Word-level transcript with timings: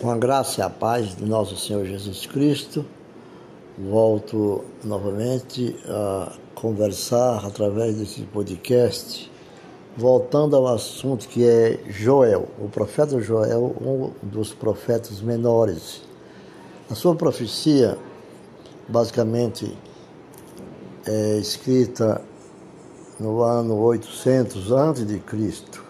Com 0.00 0.10
a 0.10 0.18
graça 0.18 0.60
e 0.60 0.62
a 0.62 0.68
paz 0.68 1.14
de 1.14 1.24
nosso 1.24 1.56
Senhor 1.56 1.84
Jesus 1.86 2.26
Cristo, 2.26 2.84
volto 3.78 4.64
novamente 4.82 5.76
a 5.86 6.32
conversar 6.52 7.46
através 7.46 7.96
desse 7.96 8.22
podcast, 8.22 9.30
voltando 9.96 10.56
ao 10.56 10.66
assunto 10.66 11.28
que 11.28 11.46
é 11.46 11.78
Joel, 11.88 12.48
o 12.58 12.68
profeta 12.68 13.20
Joel, 13.20 13.76
um 13.80 14.10
dos 14.20 14.52
profetas 14.52 15.20
menores. 15.20 16.02
A 16.90 16.94
sua 16.96 17.14
profecia, 17.14 17.96
basicamente, 18.88 19.78
é 21.06 21.38
escrita 21.38 22.20
no 23.20 23.42
ano 23.42 23.76
800 23.76 24.72
antes 24.72 25.06
de 25.06 25.20
Cristo, 25.20 25.84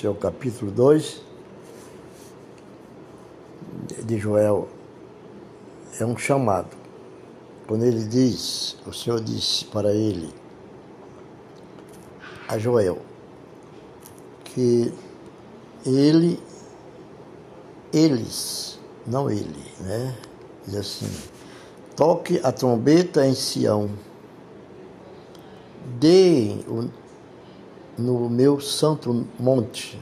seu 0.00 0.14
capítulo 0.14 0.70
2 0.72 1.31
de 4.12 4.18
Joel 4.18 4.68
é 5.98 6.04
um 6.04 6.16
chamado. 6.16 6.76
Quando 7.66 7.84
ele 7.84 8.04
diz, 8.04 8.76
o 8.86 8.92
Senhor 8.92 9.20
disse 9.20 9.64
para 9.64 9.92
ele, 9.92 10.28
a 12.46 12.58
Joel, 12.58 12.98
que 14.44 14.92
ele, 15.86 16.38
eles, 17.92 18.78
não 19.06 19.30
ele, 19.30 19.64
né? 19.80 20.14
Diz 20.66 20.76
assim, 20.76 21.10
toque 21.96 22.38
a 22.42 22.52
trombeta 22.52 23.26
em 23.26 23.34
Sião, 23.34 23.88
deem 25.98 26.62
no 27.96 28.28
meu 28.28 28.60
santo 28.60 29.26
monte 29.38 29.98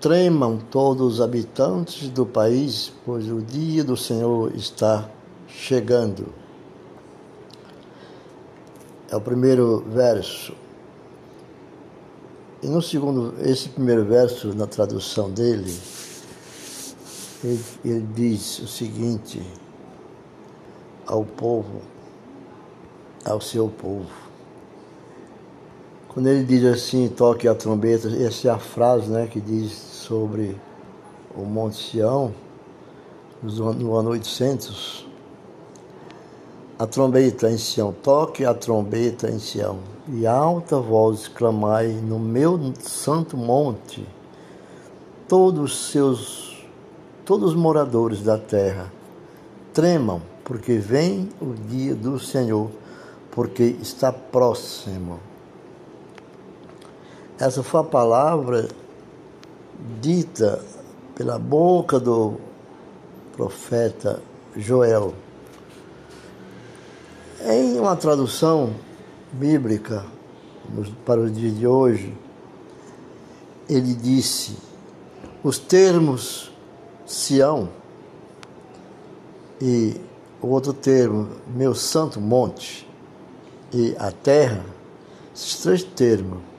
Tremam 0.00 0.58
todos 0.70 1.14
os 1.14 1.20
habitantes 1.20 2.08
do 2.08 2.24
país, 2.24 2.92
pois 3.04 3.28
o 3.28 3.42
dia 3.42 3.82
do 3.82 3.96
Senhor 3.96 4.54
está 4.54 5.10
chegando. 5.48 6.32
É 9.10 9.16
o 9.16 9.20
primeiro 9.20 9.84
verso. 9.88 10.54
E 12.62 12.68
no 12.68 12.80
segundo, 12.80 13.34
esse 13.40 13.68
primeiro 13.70 14.04
verso, 14.04 14.54
na 14.54 14.66
tradução 14.66 15.30
dele, 15.30 15.76
ele, 17.42 17.64
ele 17.84 18.08
diz 18.14 18.60
o 18.60 18.68
seguinte 18.68 19.42
ao 21.06 21.24
povo, 21.24 21.82
ao 23.24 23.40
seu 23.40 23.68
povo. 23.68 24.27
Quando 26.18 26.26
ele 26.30 26.42
diz 26.42 26.64
assim, 26.64 27.06
toque 27.06 27.46
a 27.46 27.54
trombeta, 27.54 28.08
essa 28.08 28.48
é 28.48 28.50
a 28.50 28.58
frase 28.58 29.08
né, 29.08 29.28
que 29.28 29.40
diz 29.40 29.70
sobre 29.70 30.60
o 31.32 31.42
Monte 31.42 31.76
Sião, 31.76 32.34
no 33.40 33.94
ano 33.94 34.10
800. 34.10 35.06
A 36.76 36.88
trombeta 36.88 37.48
em 37.48 37.56
Sião, 37.56 37.94
toque 38.02 38.44
a 38.44 38.52
trombeta 38.52 39.30
em 39.30 39.38
Sião, 39.38 39.78
e 40.08 40.26
alta 40.26 40.80
voz 40.80 41.28
clamai 41.28 41.86
no 41.86 42.18
meu 42.18 42.72
santo 42.80 43.36
monte, 43.36 44.04
todos 45.28 45.72
os 45.72 45.92
seus, 45.92 46.66
todos 47.24 47.50
os 47.50 47.54
moradores 47.54 48.24
da 48.24 48.36
terra, 48.36 48.92
tremam, 49.72 50.20
porque 50.42 50.78
vem 50.78 51.28
o 51.40 51.54
dia 51.54 51.94
do 51.94 52.18
Senhor, 52.18 52.68
porque 53.30 53.76
está 53.80 54.12
próximo. 54.12 55.27
Essa 57.40 57.62
foi 57.62 57.82
a 57.82 57.84
palavra 57.84 58.68
dita 60.00 60.60
pela 61.14 61.38
boca 61.38 62.00
do 62.00 62.34
profeta 63.32 64.20
Joel. 64.56 65.14
Em 67.40 67.78
uma 67.78 67.94
tradução 67.94 68.74
bíblica 69.30 70.04
para 71.06 71.20
o 71.20 71.30
dia 71.30 71.52
de 71.52 71.64
hoje, 71.64 72.12
ele 73.68 73.94
disse: 73.94 74.56
os 75.40 75.60
termos 75.60 76.50
Sião 77.06 77.68
e 79.60 79.94
o 80.42 80.48
outro 80.48 80.72
termo, 80.72 81.28
meu 81.46 81.72
santo 81.72 82.20
monte, 82.20 82.84
e 83.72 83.94
a 83.96 84.10
terra, 84.10 84.64
esses 85.32 85.62
três 85.62 85.84
termos 85.84 86.57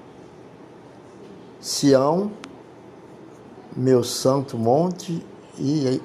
Sião, 1.61 2.31
meu 3.75 4.03
santo 4.03 4.57
monte 4.57 5.25
e 5.57 6.01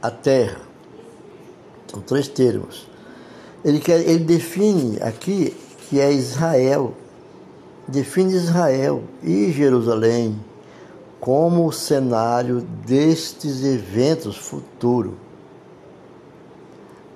a 0.00 0.10
terra. 0.10 0.60
São 1.86 2.00
três 2.00 2.28
termos. 2.28 2.86
Ele, 3.64 3.80
quer, 3.80 4.00
ele 4.00 4.24
define 4.24 5.00
aqui 5.00 5.56
que 5.88 6.00
é 6.00 6.12
Israel, 6.12 6.94
define 7.86 8.34
Israel 8.34 9.02
e 9.22 9.50
Jerusalém 9.52 10.38
como 11.20 11.66
o 11.66 11.72
cenário 11.72 12.60
destes 12.84 13.64
eventos 13.64 14.36
futuros. 14.36 15.14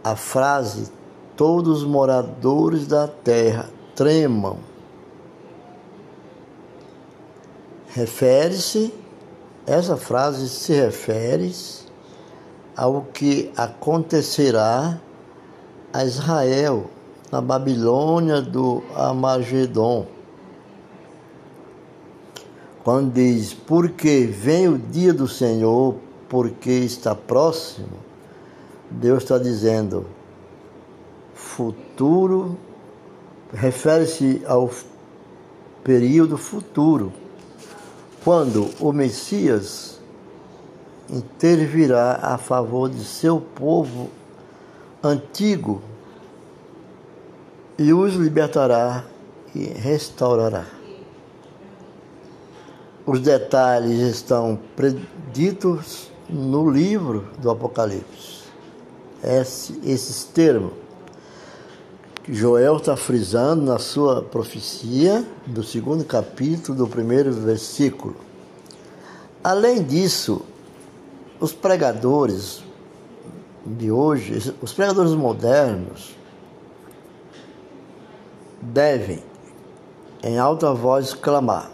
A 0.04 0.14
frase 0.14 0.88
todos 1.36 1.82
os 1.82 1.88
moradores 1.88 2.86
da 2.86 3.08
terra 3.08 3.68
tremam 3.97 4.58
refere-se, 7.97 8.93
essa 9.67 9.97
frase 9.97 10.51
se 10.51 10.75
refere 10.75 11.51
ao 12.77 13.01
que 13.01 13.51
acontecerá 13.57 15.01
a 15.95 16.05
Israel 16.05 16.91
na 17.33 17.41
Babilônia 17.41 18.43
do 18.43 18.83
Amagedon. 18.95 20.07
Quando 22.84 23.15
diz, 23.15 23.55
porque 23.55 24.27
vem 24.27 24.69
o 24.69 24.77
dia 24.77 25.15
do 25.15 25.27
Senhor, 25.27 25.97
porque 26.28 26.71
está 26.71 27.15
próximo, 27.15 27.97
Deus 28.91 29.23
está 29.23 29.39
dizendo, 29.39 30.05
futuro, 31.34 32.59
refere-se 33.55 34.43
ao 34.47 34.71
período 35.83 36.37
futuro 36.37 37.25
quando 38.26 38.70
o 38.81 38.92
Messias 38.92 40.00
intervirá 41.09 42.19
a 42.20 42.37
favor 42.37 42.91
de 42.91 43.04
seu 43.04 43.41
povo 43.41 44.10
antigo 45.00 45.81
e 47.78 47.92
os 47.92 48.15
libertará 48.15 49.04
e 49.54 49.66
restaurará. 49.66 50.66
Os 53.06 53.20
detalhes 53.20 54.00
estão 54.00 54.59
preditos 54.75 56.10
no 56.28 56.69
livro 56.69 57.28
do 57.38 57.48
Apocalipse. 57.48 58.42
Esse, 59.22 59.81
esses 59.84 60.25
termos 60.25 60.72
Joel 62.28 62.78
está 62.78 62.97
frisando 62.97 63.62
na 63.62 63.78
sua 63.78 64.20
profecia 64.20 65.25
do 65.47 65.62
segundo 65.62 66.04
capítulo 66.04 66.76
do 66.76 66.88
primeiro 66.88 67.32
versículo. 67.32 68.16
Além 69.44 69.84
disso, 69.84 70.42
os 71.38 71.53
pregadores 71.53 72.65
de 73.65 73.92
hoje, 73.92 74.53
os 74.60 74.72
pregadores 74.72 75.12
modernos, 75.12 76.16
devem 78.60 79.22
em 80.20 80.36
alta 80.36 80.75
voz 80.75 81.15
clamar. 81.15 81.70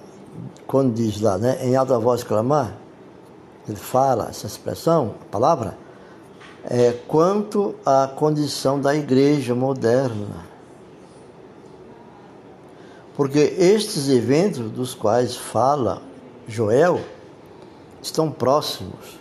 Quando 0.67 0.93
diz 0.93 1.19
lá, 1.19 1.39
né, 1.39 1.65
em 1.67 1.77
alta 1.77 1.99
voz 1.99 2.23
clamar, 2.23 2.77
ele 3.67 3.77
fala 3.77 4.29
essa 4.29 4.47
expressão, 4.47 5.15
a 5.23 5.25
palavra, 5.31 5.79
é, 6.65 6.93
quanto 7.07 7.75
à 7.85 8.07
condição 8.09 8.81
da 8.81 8.95
igreja 8.95 9.55
moderna. 9.55 10.47
Porque 13.17 13.39
estes 13.39 14.09
eventos 14.09 14.71
dos 14.71 14.95
quais 14.95 15.37
fala 15.37 16.03
Joel 16.49 17.01
estão 18.01 18.31
próximos. 18.31 19.19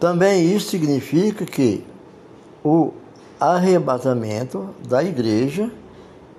Também 0.00 0.52
isso 0.54 0.70
significa 0.70 1.44
que 1.44 1.84
o 2.64 2.92
arrebatamento 3.38 4.70
da 4.88 5.02
igreja 5.02 5.70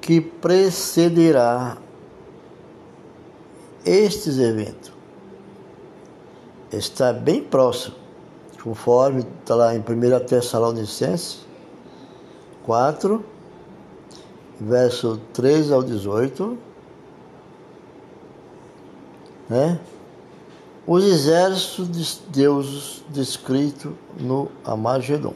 que 0.02 0.20
precederá 0.20 1.78
estes 3.86 4.38
eventos 4.38 4.92
está 6.72 7.14
bem 7.14 7.42
próximo 7.42 8.03
conforme 8.64 9.26
está 9.42 9.56
lá 9.56 9.76
em 9.76 9.80
1 9.80 10.26
Tessalonicenses 10.26 11.40
4, 12.64 13.24
verso 14.60 15.20
13 15.34 15.74
ao 15.74 15.84
18, 15.84 16.58
né? 19.50 19.80
os 20.88 21.04
exércitos 21.04 21.92
de 21.92 22.22
Deus 22.30 23.04
descritos 23.10 23.92
no 24.18 24.50
Amagedon. 24.64 25.34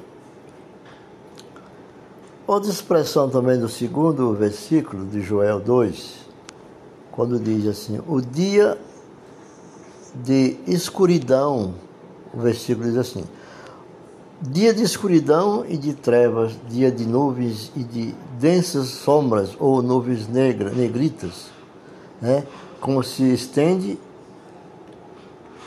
Outra 2.46 2.72
expressão 2.72 3.30
também 3.30 3.60
do 3.60 3.68
segundo 3.68 4.34
versículo 4.34 5.06
de 5.06 5.22
Joel 5.22 5.60
2, 5.60 6.16
quando 7.12 7.38
diz 7.38 7.68
assim: 7.68 8.02
O 8.08 8.22
dia 8.22 8.78
de 10.16 10.58
escuridão, 10.66 11.74
o 12.38 12.42
versículo 12.42 12.88
diz 12.88 12.98
assim: 12.98 13.26
Dia 14.42 14.74
de 14.74 14.84
escuridão 14.84 15.66
e 15.68 15.76
de 15.76 15.94
trevas, 15.94 16.54
dia 16.70 16.92
de 16.92 17.06
nuvens 17.06 17.72
e 17.76 17.84
de 17.84 18.16
densas 18.40 18.88
sombras 18.88 19.58
ou 19.60 19.82
nuvens 19.82 20.28
negras, 20.28 20.74
negritas, 20.76 21.48
né? 22.22 22.46
como 22.80 23.04
se 23.04 23.24
estende 23.34 24.00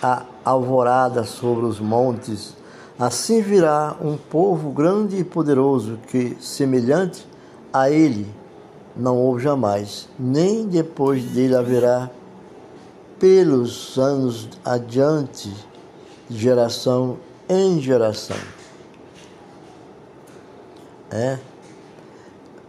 a 0.02 0.22
alvorada 0.44 1.24
sobre 1.24 1.66
os 1.66 1.78
montes 1.78 2.54
Assim 3.00 3.40
virá 3.40 3.96
um 3.98 4.18
povo 4.18 4.70
grande 4.72 5.16
e 5.16 5.24
poderoso 5.24 5.98
que, 6.08 6.36
semelhante 6.38 7.26
a 7.72 7.90
ele, 7.90 8.26
não 8.94 9.16
houve 9.16 9.42
jamais, 9.42 10.06
nem 10.18 10.66
depois 10.66 11.24
dele 11.24 11.56
haverá 11.56 12.10
pelos 13.18 13.96
anos 13.96 14.50
adiante, 14.62 15.50
geração 16.30 17.18
em 17.48 17.80
geração. 17.80 18.36
É. 21.10 21.38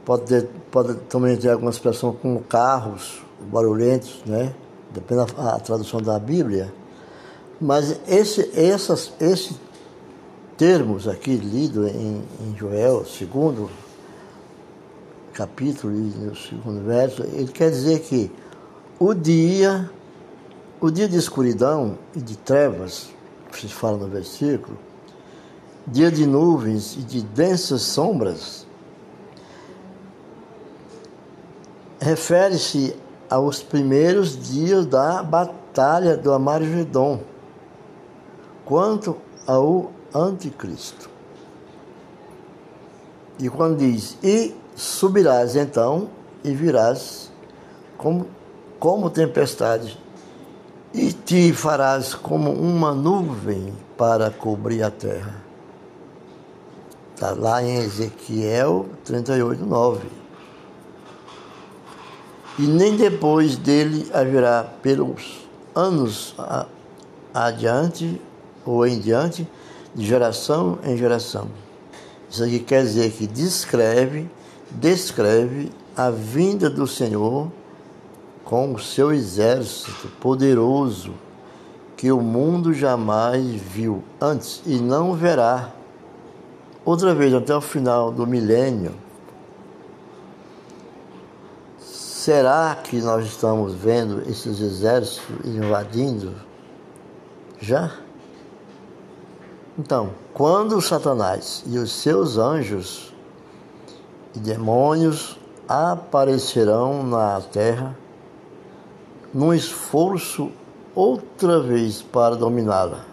Pode, 0.03 0.23
ter, 0.25 0.49
pode 0.71 0.95
também 1.01 1.37
ter 1.37 1.51
alguma 1.51 1.69
expressão 1.69 2.11
como 2.13 2.41
carros 2.41 3.21
barulhentos, 3.39 4.21
né? 4.25 4.53
Depende 4.91 5.31
da 5.33 5.59
tradução 5.59 6.01
da 6.01 6.17
Bíblia. 6.17 6.73
Mas 7.59 7.99
esse, 8.07 8.51
essas, 8.59 9.13
esse 9.19 9.55
termos 10.57 11.07
aqui 11.07 11.35
lido 11.35 11.87
em, 11.87 12.23
em 12.41 12.57
Joel, 12.57 13.05
segundo 13.05 13.69
capítulo 15.33 15.93
e 15.93 15.97
no 15.97 16.35
segundo 16.35 16.83
verso, 16.85 17.23
ele 17.23 17.51
quer 17.51 17.69
dizer 17.69 17.99
que 18.01 18.31
o 18.99 19.13
dia, 19.13 19.89
o 20.79 20.89
dia 20.89 21.07
de 21.07 21.17
escuridão 21.17 21.97
e 22.15 22.19
de 22.19 22.37
trevas, 22.37 23.09
se 23.59 23.67
fala 23.67 23.97
no 23.97 24.07
versículo, 24.07 24.77
dia 25.87 26.11
de 26.11 26.25
nuvens 26.25 26.95
e 26.95 26.99
de 26.99 27.21
densas 27.21 27.81
sombras, 27.81 28.65
refere-se 31.99 32.95
aos 33.29 33.61
primeiros 33.61 34.37
dias 34.49 34.85
da 34.85 35.21
batalha 35.21 36.17
do 36.17 36.33
Amargedon, 36.33 37.21
quanto 38.65 39.17
ao 39.45 39.91
anticristo. 40.13 41.09
E 43.39 43.49
quando 43.49 43.77
diz, 43.77 44.17
e 44.23 44.55
subirás 44.75 45.55
então, 45.55 46.09
e 46.43 46.51
virás 46.51 47.31
como, 47.97 48.27
como 48.79 49.09
tempestade, 49.09 50.00
e 50.93 51.13
te 51.13 51.53
farás 51.53 52.13
como 52.13 52.51
uma 52.51 52.93
nuvem 52.93 53.73
para 53.97 54.29
cobrir 54.29 54.83
a 54.83 54.91
terra. 54.91 55.41
Está 57.13 57.31
lá 57.31 57.63
em 57.63 57.77
Ezequiel 57.77 58.87
38, 59.05 59.65
9. 59.65 60.07
E 62.59 62.63
nem 62.63 62.97
depois 62.97 63.55
dele 63.55 64.09
haverá 64.13 64.63
pelos 64.63 65.47
anos 65.73 66.35
adiante 67.33 68.19
ou 68.65 68.85
em 68.85 68.99
diante 68.99 69.47
de 69.95 70.05
geração 70.05 70.79
em 70.83 70.97
geração. 70.97 71.47
Isso 72.29 72.43
aqui 72.43 72.59
quer 72.59 72.83
dizer 72.83 73.11
que 73.11 73.27
descreve, 73.27 74.29
descreve 74.71 75.71
a 75.95 76.09
vinda 76.09 76.69
do 76.69 76.87
Senhor 76.87 77.51
com 78.51 78.73
o 78.73 78.79
seu 78.79 79.13
exército 79.13 80.09
poderoso 80.19 81.13
que 81.95 82.11
o 82.11 82.19
mundo 82.19 82.73
jamais 82.73 83.45
viu 83.45 84.03
antes 84.19 84.61
e 84.65 84.75
não 84.75 85.13
verá 85.13 85.71
outra 86.83 87.15
vez 87.15 87.33
até 87.33 87.55
o 87.55 87.61
final 87.61 88.11
do 88.11 88.27
milênio. 88.27 88.93
Será 91.79 92.75
que 92.75 92.99
nós 92.99 93.25
estamos 93.25 93.73
vendo 93.73 94.29
esses 94.29 94.59
exércitos 94.59 95.45
invadindo 95.45 96.35
já? 97.57 97.89
Então, 99.79 100.11
quando 100.33 100.81
Satanás 100.81 101.63
e 101.65 101.77
os 101.77 101.93
seus 101.93 102.37
anjos 102.37 103.13
e 104.35 104.39
demônios 104.39 105.39
aparecerão 105.69 107.01
na 107.01 107.39
terra, 107.39 108.00
num 109.33 109.53
esforço 109.53 110.51
outra 110.95 111.59
vez 111.59 112.01
para 112.01 112.35
dominá-la. 112.35 113.05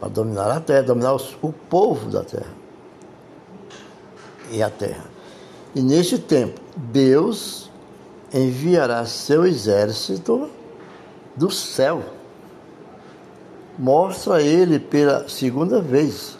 Para 0.00 0.08
dominar 0.08 0.50
a 0.50 0.60
terra, 0.60 0.82
dominar 0.82 1.14
o 1.14 1.52
povo 1.52 2.10
da 2.10 2.22
terra 2.22 2.52
e 4.50 4.62
a 4.62 4.70
terra. 4.70 5.04
E 5.74 5.80
neste 5.80 6.18
tempo, 6.18 6.60
Deus 6.76 7.70
enviará 8.32 9.04
seu 9.06 9.46
exército 9.46 10.50
do 11.36 11.50
céu 11.50 12.02
mostra 13.78 14.42
ele 14.42 14.78
pela 14.78 15.28
segunda 15.28 15.80
vez. 15.80 16.36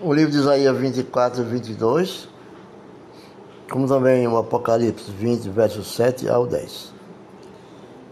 O 0.00 0.12
livro 0.12 0.30
de 0.30 0.38
Isaías 0.38 0.76
24 0.76 1.42
e 1.42 1.44
22, 1.44 2.28
como 3.70 3.86
também 3.86 4.26
o 4.26 4.36
Apocalipse 4.36 5.10
20, 5.10 5.48
versos 5.48 5.94
7 5.94 6.28
ao 6.28 6.46
10. 6.46 6.92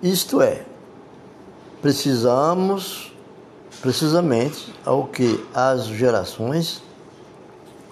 Isto 0.03 0.43
é, 0.43 0.65
precisamos, 1.81 3.13
precisamente, 3.81 4.75
ao 4.85 5.07
que 5.07 5.45
as 5.55 5.87
gerações, 5.87 6.83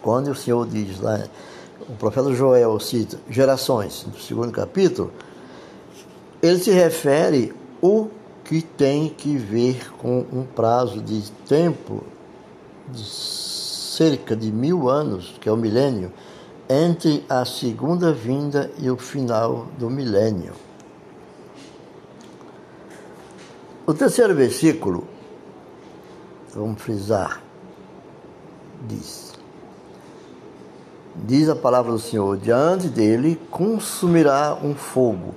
quando 0.03 0.31
o 0.31 0.35
Senhor 0.35 0.67
diz 0.67 1.01
lá, 1.01 1.25
o 1.89 1.93
profeta 1.95 2.33
Joel 2.35 2.79
cita 2.81 3.19
gerações, 3.31 4.07
no 4.07 4.19
segundo 4.19 4.53
capítulo, 4.53 5.13
ele 6.43 6.59
se 6.59 6.71
refere 6.71 7.55
o 7.81 8.09
que 8.45 8.63
tem 8.63 9.09
que 9.09 9.37
ver 9.37 9.93
com 9.99 10.27
um 10.33 10.45
prazo 10.45 11.01
de 11.01 11.31
tempo 11.49 12.03
de 12.91 13.05
cerca 13.05 14.35
de 14.35 14.51
mil 14.51 14.89
anos, 14.89 15.35
que 15.41 15.49
é 15.49 15.53
o 15.53 15.57
milênio, 15.57 16.13
entre 16.73 17.25
a 17.29 17.45
segunda 17.45 18.13
vinda 18.13 18.71
e 18.79 18.91
o 18.91 18.97
final 18.97 19.67
do 19.79 19.91
milênio. 19.91 20.55
O 23.87 23.93
terceiro 23.93 24.35
versículo, 24.35 25.07
vamos 26.55 26.81
frisar, 26.81 27.43
diz: 28.89 29.35
Diz 31.15 31.49
a 31.49 31.57
palavra 31.57 31.93
do 31.93 31.99
Senhor: 31.99 32.37
diante 32.39 32.89
dele 32.89 33.39
consumirá 33.51 34.57
um 34.63 34.75
fogo 34.75 35.35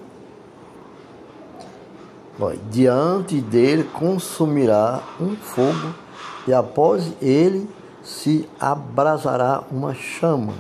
diante 2.70 3.40
dele 3.40 3.84
consumirá 3.84 5.02
um 5.20 5.36
fogo, 5.36 5.96
e 6.48 6.54
após 6.54 7.14
ele 7.22 7.70
se 8.04 8.48
abrasará 8.60 9.64
uma 9.72 9.94
chama, 9.94 10.54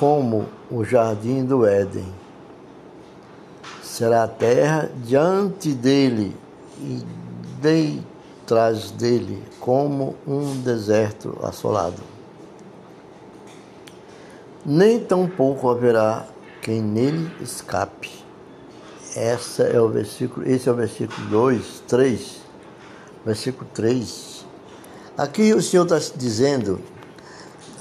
como 0.00 0.46
o 0.68 0.82
jardim 0.82 1.44
do 1.44 1.64
Éden. 1.64 2.06
Será 3.82 4.24
a 4.24 4.28
terra 4.28 4.90
diante 5.04 5.74
dele 5.74 6.34
e 6.80 7.04
detrás 7.60 8.90
dele, 8.90 9.40
como 9.60 10.16
um 10.26 10.60
deserto 10.62 11.38
assolado. 11.42 12.02
Nem 14.66 14.98
tampouco 14.98 15.68
haverá 15.68 16.26
quem 16.62 16.80
nele 16.80 17.30
escape 17.40 18.20
essa 19.16 19.64
é 19.64 19.80
o 19.80 19.88
versículo, 19.88 20.48
esse 20.48 20.68
é 20.68 20.72
o 20.72 20.74
versículo 20.74 21.26
2, 21.28 21.82
3, 21.88 22.36
versículo 23.26 23.68
3. 23.74 24.46
Aqui 25.18 25.52
o 25.52 25.60
Senhor 25.60 25.82
está 25.84 25.98
dizendo, 26.16 26.80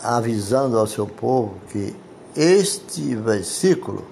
avisando 0.03 0.77
ao 0.77 0.87
seu 0.87 1.05
povo 1.05 1.55
que 1.69 1.95
este 2.41 3.15
versículo 3.15 4.05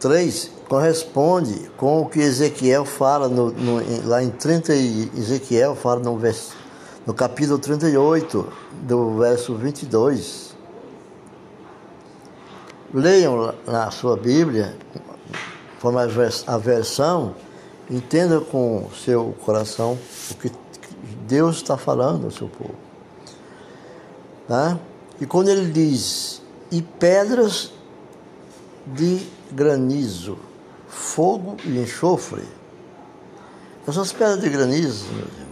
3 0.00 0.50
corresponde 0.68 1.70
com 1.76 2.02
o 2.02 2.08
que 2.08 2.18
Ezequiel 2.18 2.84
fala 2.84 3.28
no, 3.28 3.52
no, 3.52 4.08
lá 4.08 4.22
em 4.22 4.30
30 4.30 4.72
Ezequiel 4.74 5.76
fala 5.76 6.00
no, 6.00 6.18
vers, 6.18 6.50
no 7.06 7.14
capítulo 7.14 7.58
38 7.58 8.52
do 8.82 9.18
verso 9.18 9.54
22 9.54 10.50
Leiam 12.92 13.54
na 13.68 13.88
sua 13.92 14.16
Bíblia, 14.16 14.76
forma 15.78 16.02
a 16.46 16.58
versão, 16.58 17.36
entenda 17.88 18.40
com 18.40 18.86
o 18.86 18.90
seu 18.92 19.32
coração 19.44 19.96
o 20.28 20.34
que 20.34 20.50
Deus 21.28 21.56
está 21.56 21.76
falando 21.76 22.24
ao 22.24 22.30
seu 22.32 22.48
povo. 22.48 22.74
Tá? 24.48 24.76
E 25.20 25.26
quando 25.26 25.48
ele 25.48 25.70
diz, 25.70 26.40
e 26.70 26.80
pedras 26.80 27.70
de 28.86 29.26
granizo, 29.52 30.38
fogo 30.88 31.56
e 31.64 31.78
enxofre, 31.78 32.42
essas 33.86 34.12
pedras 34.12 34.40
de 34.40 34.48
granizo, 34.48 35.06
meus 35.12 35.32
irmãos, 35.38 35.50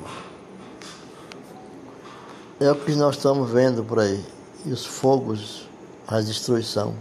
é 2.61 2.71
o 2.71 2.75
que 2.75 2.93
nós 2.93 3.17
estamos 3.17 3.51
vendo 3.51 3.85
por 3.85 3.99
aí. 4.01 4.25
E 4.65 4.73
os 4.73 4.85
fogos, 4.85 5.69
a 6.07 6.21
destruição. 6.21 6.95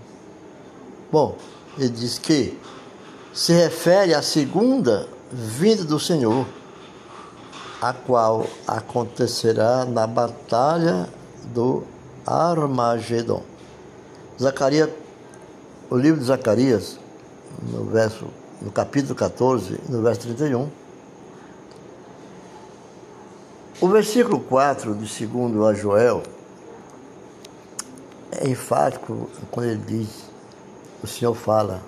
Bom, 1.11 1.37
ele 1.77 1.89
diz 1.89 2.19
que 2.19 2.57
se 3.33 3.53
refere 3.53 4.13
à 4.13 4.21
segunda 4.21 5.07
vinda 5.31 5.83
do 5.83 5.99
Senhor, 5.99 6.45
a 7.81 7.93
qual 7.93 8.45
acontecerá 8.67 9.85
na 9.85 10.05
batalha 10.05 11.07
do 11.53 11.83
Armagedon. 12.27 13.41
Zacarias, 14.39 14.89
o 15.89 15.95
livro 15.95 16.19
de 16.19 16.25
Zacarias, 16.25 16.99
no 17.71 17.85
verso 17.85 18.27
no 18.61 18.71
capítulo 18.71 19.15
14, 19.15 19.79
no 19.87 20.01
verso 20.01 20.21
31. 20.21 20.69
O 23.79 23.87
versículo 23.87 24.39
4 24.39 24.95
de 24.95 25.07
segundo 25.07 25.65
a 25.65 25.73
Joel 25.73 26.23
é 28.31 28.49
enfático 28.49 29.29
quando 29.51 29.67
ele 29.67 29.83
diz, 29.85 30.09
o 31.03 31.07
Senhor 31.07 31.35
fala, 31.35 31.81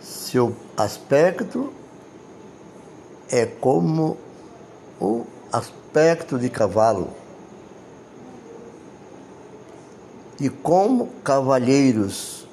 seu 0.00 0.54
aspecto 0.76 1.72
é 3.28 3.44
como 3.44 4.16
o 5.00 5.26
aspecto 5.52 6.38
de 6.38 6.48
cavalo 6.48 7.21
e 10.42 10.50
como 10.50 11.06
cavalheiros 11.22 12.48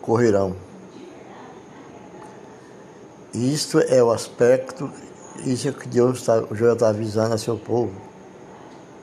correrão. 0.00 0.56
Isto 3.34 3.80
é 3.80 4.02
o 4.02 4.10
aspecto, 4.10 4.90
isso 5.44 5.68
é 5.68 5.72
que 5.72 5.86
Deus 5.86 6.20
está, 6.20 6.38
o 6.38 6.54
Joel 6.54 6.72
está 6.72 6.88
avisando 6.88 7.34
a 7.34 7.38
seu 7.38 7.58
povo. 7.58 7.92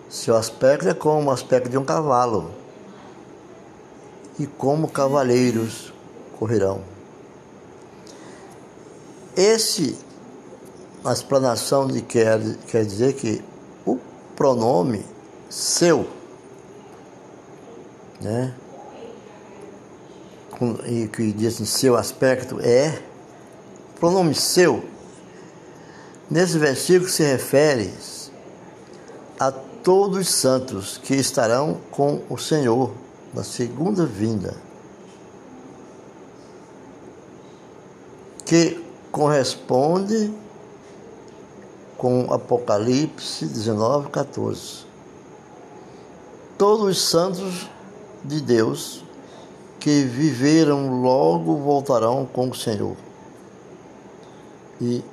Seu 0.09 0.35
aspecto 0.35 0.89
é 0.89 0.95
como 0.95 1.29
o 1.29 1.31
aspecto 1.31 1.69
de 1.69 1.77
um 1.77 1.85
cavalo 1.85 2.49
e 4.39 4.47
como 4.47 4.87
cavaleiros 4.87 5.93
correrão. 6.39 6.81
Esse, 9.35 9.95
a 11.05 11.13
explanação 11.13 11.85
de 11.85 12.01
quer, 12.01 12.39
quer 12.65 12.83
dizer 12.83 13.13
que 13.13 13.43
o 13.85 13.99
pronome 14.35 15.05
seu, 15.47 16.16
né? 18.21 18.53
E 20.85 21.07
que 21.07 21.31
diz 21.31 21.55
assim, 21.55 21.65
seu 21.65 21.95
aspecto 21.95 22.59
é 22.61 23.01
pronome 23.99 24.33
seu, 24.33 24.83
nesse 26.29 26.57
versículo 26.57 27.09
se 27.09 27.23
refere 27.23 27.93
a 29.39 29.51
todos 29.51 30.17
os 30.17 30.29
santos 30.29 30.97
que 30.97 31.15
estarão 31.15 31.79
com 31.91 32.21
o 32.29 32.37
Senhor 32.37 32.91
na 33.33 33.43
segunda 33.43 34.05
vinda, 34.05 34.55
que 38.45 38.83
corresponde 39.11 40.33
com 41.97 42.31
Apocalipse 42.31 43.45
19, 43.45 44.09
14. 44.09 44.85
Todos 46.57 46.87
os 46.87 47.01
santos 47.01 47.69
de 48.23 48.41
Deus 48.41 49.03
que 49.79 50.03
viveram 50.03 51.01
logo 51.01 51.55
voltarão 51.57 52.25
com 52.25 52.49
o 52.49 52.55
Senhor 52.55 52.95
e 54.81 55.03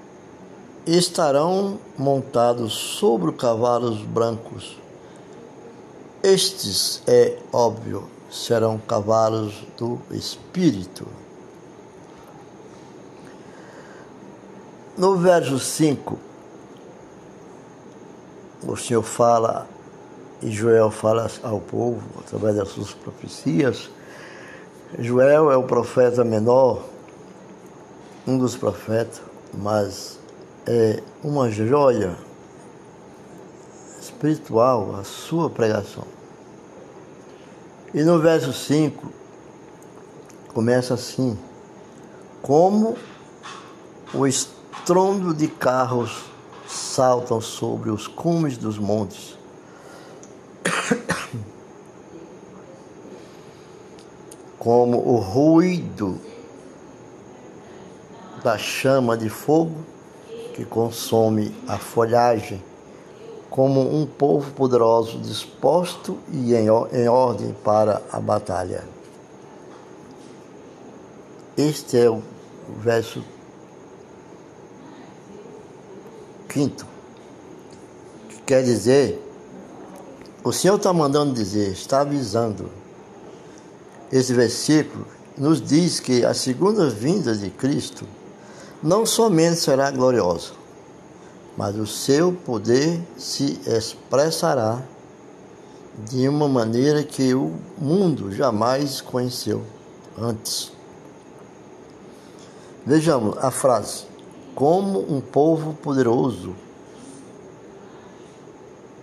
estarão 0.86 1.78
montados 1.96 2.72
sobre 2.72 3.32
cavalos 3.32 4.02
brancos. 4.02 4.78
Estes, 6.22 7.02
é 7.06 7.38
óbvio, 7.52 8.08
serão 8.30 8.78
cavalos 8.78 9.54
do 9.76 9.98
Espírito. 10.10 11.06
No 14.96 15.16
verso 15.16 15.58
5, 15.58 16.18
o 18.66 18.76
Senhor 18.76 19.02
fala, 19.02 19.68
e 20.44 20.50
Joel 20.50 20.90
fala 20.90 21.30
ao 21.42 21.58
povo, 21.58 22.02
através 22.20 22.56
das 22.56 22.68
suas 22.68 22.92
profecias. 22.92 23.90
Joel 24.98 25.50
é 25.50 25.56
o 25.56 25.62
profeta 25.62 26.22
menor, 26.22 26.82
um 28.26 28.36
dos 28.36 28.54
profetas, 28.54 29.22
mas 29.54 30.18
é 30.66 31.02
uma 31.22 31.50
joia 31.50 32.14
espiritual 33.98 34.96
a 34.96 35.02
sua 35.02 35.48
pregação. 35.48 36.04
E 37.94 38.02
no 38.02 38.18
verso 38.18 38.52
5 38.52 39.10
começa 40.52 40.92
assim: 40.92 41.38
Como 42.42 42.98
o 44.12 44.26
estrondo 44.26 45.32
de 45.32 45.48
carros 45.48 46.24
saltam 46.68 47.40
sobre 47.40 47.90
os 47.90 48.06
cumes 48.06 48.58
dos 48.58 48.78
montes. 48.78 49.38
Como 54.64 54.96
o 54.96 55.18
ruído 55.18 56.18
da 58.42 58.56
chama 58.56 59.14
de 59.14 59.28
fogo 59.28 59.76
que 60.54 60.64
consome 60.64 61.54
a 61.68 61.76
folhagem, 61.76 62.62
como 63.50 63.80
um 63.80 64.06
povo 64.06 64.52
poderoso 64.52 65.18
disposto 65.18 66.18
e 66.32 66.54
em, 66.54 66.66
em 66.92 67.08
ordem 67.08 67.54
para 67.62 68.00
a 68.10 68.18
batalha. 68.18 68.84
Este 71.58 71.98
é 71.98 72.08
o 72.08 72.22
verso 72.78 73.22
quinto, 76.48 76.86
que 78.30 78.38
quer 78.46 78.62
dizer, 78.62 79.20
o 80.42 80.52
Senhor 80.52 80.76
está 80.76 80.90
mandando 80.92 81.34
dizer, 81.34 81.72
está 81.72 82.00
avisando. 82.00 82.83
Esse 84.14 84.32
versículo 84.32 85.04
nos 85.36 85.60
diz 85.60 85.98
que 85.98 86.24
a 86.24 86.32
segunda 86.32 86.88
vinda 86.88 87.34
de 87.34 87.50
Cristo 87.50 88.06
não 88.80 89.04
somente 89.04 89.56
será 89.56 89.90
gloriosa, 89.90 90.52
mas 91.56 91.74
o 91.74 91.84
seu 91.84 92.32
poder 92.32 93.02
se 93.18 93.58
expressará 93.66 94.80
de 96.08 96.28
uma 96.28 96.46
maneira 96.48 97.02
que 97.02 97.34
o 97.34 97.54
mundo 97.76 98.30
jamais 98.30 99.00
conheceu 99.00 99.64
antes. 100.16 100.70
Vejamos 102.86 103.36
a 103.38 103.50
frase: 103.50 104.04
como 104.54 105.12
um 105.12 105.20
povo 105.20 105.74
poderoso, 105.82 106.54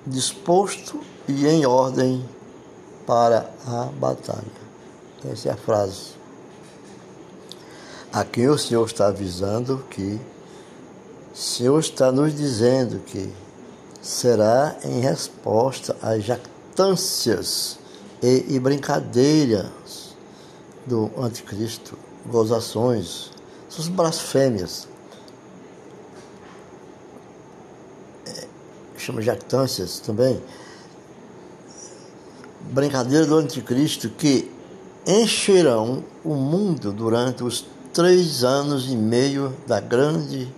disposto 0.08 1.02
e 1.28 1.46
em 1.48 1.66
ordem 1.66 2.26
para 3.06 3.52
a 3.68 3.90
batalha. 4.00 4.61
Essa 5.30 5.50
é 5.50 5.52
a 5.52 5.58
frase. 5.58 6.14
Aqui 8.12 8.48
o 8.48 8.58
Senhor 8.58 8.86
está 8.86 9.08
avisando 9.08 9.86
que 9.90 10.20
o 11.32 11.38
Senhor 11.38 11.80
está 11.80 12.12
nos 12.12 12.36
dizendo 12.36 13.00
que 13.06 13.32
será 14.02 14.76
em 14.84 15.00
resposta 15.00 15.96
às 16.02 16.24
jactâncias 16.24 17.78
e, 18.22 18.46
e 18.50 18.60
brincadeiras 18.60 20.16
do 20.88 21.12
anticristo, 21.16 21.96
gozações, 22.26 23.30
suas 23.70 23.88
blasfêmias. 23.88 24.88
É, 28.26 28.48
chama 28.98 29.22
jactâncias 29.22 30.00
também. 30.00 30.42
Brincadeira 32.72 33.28
do 33.28 33.38
anticristo 33.38 34.10
que 34.10 34.61
encherão 35.06 36.04
o 36.24 36.36
mundo 36.36 36.92
durante 36.92 37.44
os 37.44 37.66
três 37.94 38.44
anos 38.44 38.90
e 38.90 38.96
meio 38.96 39.54
da 39.68 39.80
grande 39.80 40.54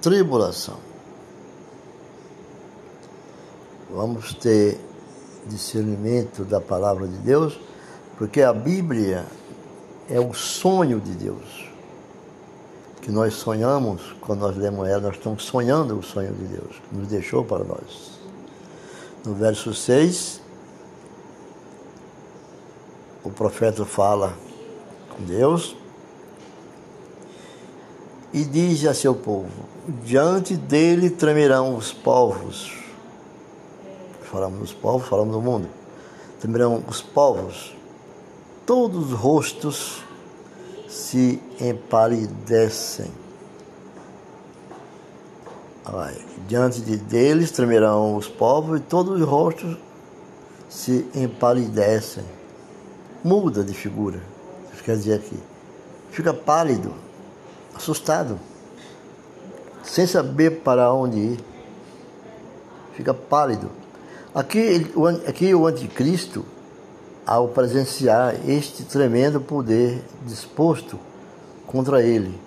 tribulação. 0.00 0.76
Vamos 3.90 4.34
ter 4.34 4.78
discernimento 5.46 6.44
da 6.44 6.60
palavra 6.60 7.06
de 7.06 7.16
Deus, 7.18 7.58
porque 8.16 8.42
a 8.42 8.52
Bíblia 8.52 9.24
é 10.08 10.20
o 10.20 10.32
sonho 10.32 11.00
de 11.00 11.12
Deus. 11.12 11.70
Que 13.00 13.10
nós 13.10 13.34
sonhamos, 13.34 14.14
quando 14.20 14.40
nós 14.40 14.56
lemos 14.56 14.88
ela, 14.88 15.00
nós 15.00 15.16
estamos 15.16 15.44
sonhando 15.44 15.98
o 15.98 16.02
sonho 16.02 16.32
de 16.32 16.44
Deus, 16.44 16.76
que 16.88 16.96
nos 16.96 17.08
deixou 17.08 17.44
para 17.44 17.64
nós. 17.64 18.12
No 19.24 19.34
verso 19.34 19.74
6, 19.74 20.41
o 23.24 23.30
profeta 23.30 23.84
fala 23.84 24.34
com 25.10 25.24
Deus 25.24 25.76
e 28.32 28.44
diz 28.44 28.84
a 28.86 28.94
seu 28.94 29.14
povo: 29.14 29.50
Diante 30.04 30.56
dele 30.56 31.10
tremerão 31.10 31.76
os 31.76 31.92
povos. 31.92 32.72
Falamos 34.22 34.58
dos 34.60 34.72
povos, 34.72 35.06
falamos 35.06 35.34
do 35.34 35.40
mundo. 35.40 35.68
Tremerão 36.40 36.82
os 36.88 37.00
povos, 37.00 37.76
todos 38.66 39.12
os 39.12 39.18
rostos 39.18 40.02
se 40.88 41.40
empalidecem. 41.60 43.10
Vai. 45.84 46.16
Diante 46.48 46.80
de 46.80 46.96
deles 46.96 47.50
tremerão 47.50 48.16
os 48.16 48.28
povos 48.28 48.80
e 48.80 48.82
todos 48.82 49.20
os 49.20 49.26
rostos 49.26 49.76
se 50.68 51.06
empalidecem. 51.14 52.24
Muda 53.24 53.62
de 53.62 53.72
figura. 53.72 54.20
Isso 54.72 54.82
quer 54.82 54.96
dizer 54.96 55.14
aqui. 55.14 55.38
Fica 56.10 56.34
pálido, 56.34 56.92
assustado, 57.74 58.38
sem 59.82 60.06
saber 60.06 60.60
para 60.60 60.92
onde 60.92 61.18
ir. 61.18 61.40
Fica 62.94 63.14
pálido. 63.14 63.70
Aqui, 64.34 64.92
aqui 65.26 65.54
o 65.54 65.66
anticristo 65.66 66.44
ao 67.26 67.48
presenciar 67.48 68.34
este 68.48 68.84
tremendo 68.84 69.40
poder 69.40 70.02
disposto 70.26 70.98
contra 71.66 72.02
ele. 72.02 72.38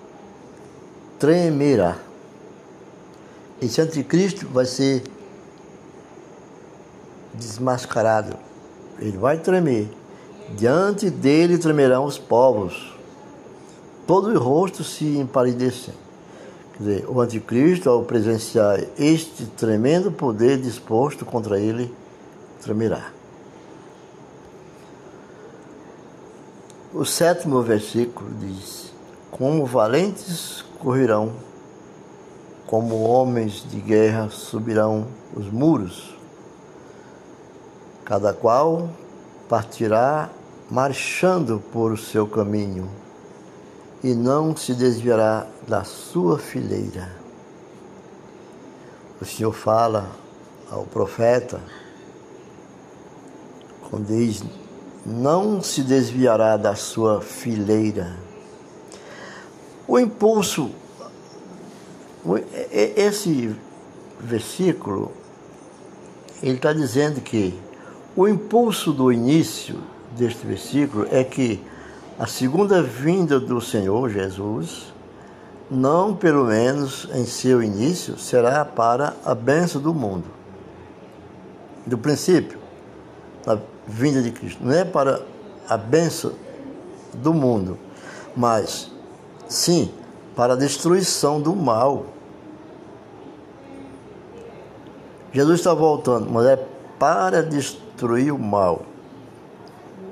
Tremerá. 1.18 1.96
Esse 3.60 3.80
anticristo 3.80 4.46
vai 4.48 4.66
ser 4.66 5.02
desmascarado. 7.34 8.36
Ele 8.98 9.16
vai 9.16 9.38
tremer. 9.38 9.88
Diante 10.54 11.10
dele 11.10 11.58
tremerão 11.58 12.04
os 12.04 12.18
povos. 12.18 12.94
Todos 14.06 14.32
os 14.34 14.40
rostos 14.40 14.94
se 14.94 15.18
empalidecem. 15.18 15.94
Quer 16.74 16.82
dizer, 16.82 17.06
o 17.08 17.20
anticristo, 17.20 17.90
ao 17.90 18.04
presenciar 18.04 18.80
este 18.98 19.46
tremendo 19.46 20.12
poder 20.12 20.60
disposto 20.60 21.24
contra 21.24 21.58
ele, 21.58 21.92
tremerá. 22.62 23.10
O 26.94 27.04
sétimo 27.04 27.60
versículo 27.62 28.30
diz: 28.40 28.92
Como 29.30 29.66
valentes 29.66 30.64
correrão, 30.78 31.32
como 32.66 33.02
homens 33.02 33.64
de 33.68 33.80
guerra 33.80 34.30
subirão 34.30 35.06
os 35.34 35.50
muros, 35.50 36.16
cada 38.04 38.32
qual 38.32 38.88
partirá 39.48 40.30
marchando 40.70 41.62
por 41.72 41.92
o 41.92 41.96
seu 41.96 42.26
caminho, 42.26 42.90
e 44.02 44.14
não 44.14 44.56
se 44.56 44.74
desviará 44.74 45.46
da 45.66 45.84
sua 45.84 46.38
fileira. 46.38 47.10
O 49.20 49.24
Senhor 49.24 49.52
fala 49.52 50.10
ao 50.70 50.84
profeta, 50.84 51.60
quando 53.88 54.06
diz: 54.06 54.42
não 55.04 55.62
se 55.62 55.82
desviará 55.82 56.56
da 56.56 56.74
sua 56.74 57.20
fileira. 57.20 58.16
O 59.86 59.98
impulso, 59.98 60.70
esse 62.72 63.54
versículo, 64.18 65.12
ele 66.42 66.56
está 66.56 66.72
dizendo 66.72 67.20
que 67.20 67.56
o 68.16 68.26
impulso 68.26 68.92
do 68.92 69.12
início 69.12 69.76
deste 70.16 70.46
versículo 70.46 71.06
é 71.10 71.22
que 71.22 71.62
a 72.18 72.26
segunda 72.26 72.82
vinda 72.82 73.38
do 73.38 73.60
Senhor 73.60 74.08
Jesus, 74.08 74.94
não 75.70 76.16
pelo 76.16 76.46
menos 76.46 77.06
em 77.12 77.26
seu 77.26 77.62
início, 77.62 78.18
será 78.18 78.64
para 78.64 79.14
a 79.22 79.34
bênção 79.34 79.82
do 79.82 79.92
mundo. 79.92 80.24
Do 81.84 81.98
princípio, 81.98 82.58
vinda 83.86 84.22
de 84.22 84.30
Cristo. 84.30 84.64
Não 84.64 84.72
é 84.72 84.84
para 84.84 85.20
a 85.68 85.76
bênção 85.76 86.32
do 87.12 87.34
mundo, 87.34 87.78
mas 88.34 88.90
sim 89.46 89.92
para 90.34 90.54
a 90.54 90.56
destruição 90.56 91.38
do 91.40 91.54
mal. 91.54 92.06
Jesus 95.34 95.60
está 95.60 95.74
voltando, 95.74 96.30
mas 96.30 96.46
é 96.46 96.56
para 96.98 97.42
destruir 97.42 97.85
o 98.04 98.38
mal. 98.38 98.82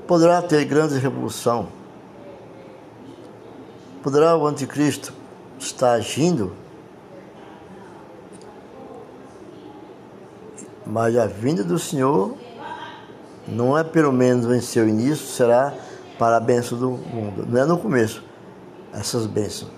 Poderá 0.07 0.41
ter 0.41 0.65
grande 0.65 0.99
revolução. 0.99 1.69
Poderá 4.03 4.37
o 4.37 4.47
anticristo 4.47 5.13
estar 5.59 5.93
agindo, 5.93 6.53
mas 10.87 11.17
a 11.17 11.27
vinda 11.27 11.65
do 11.65 11.79
Senhor 11.79 12.37
não 13.49 13.77
é 13.77 13.83
pelo 13.83 14.13
menos 14.13 14.47
em 14.55 14.61
seu 14.61 14.87
início, 14.87 15.27
será 15.27 15.73
para 16.19 16.37
a 16.37 16.41
bênção 16.41 16.79
do 16.79 16.91
mundo. 16.91 17.47
Não 17.49 17.61
é 17.61 17.65
no 17.65 17.79
começo, 17.79 18.23
essas 18.93 19.27
bênçãos. 19.27 19.71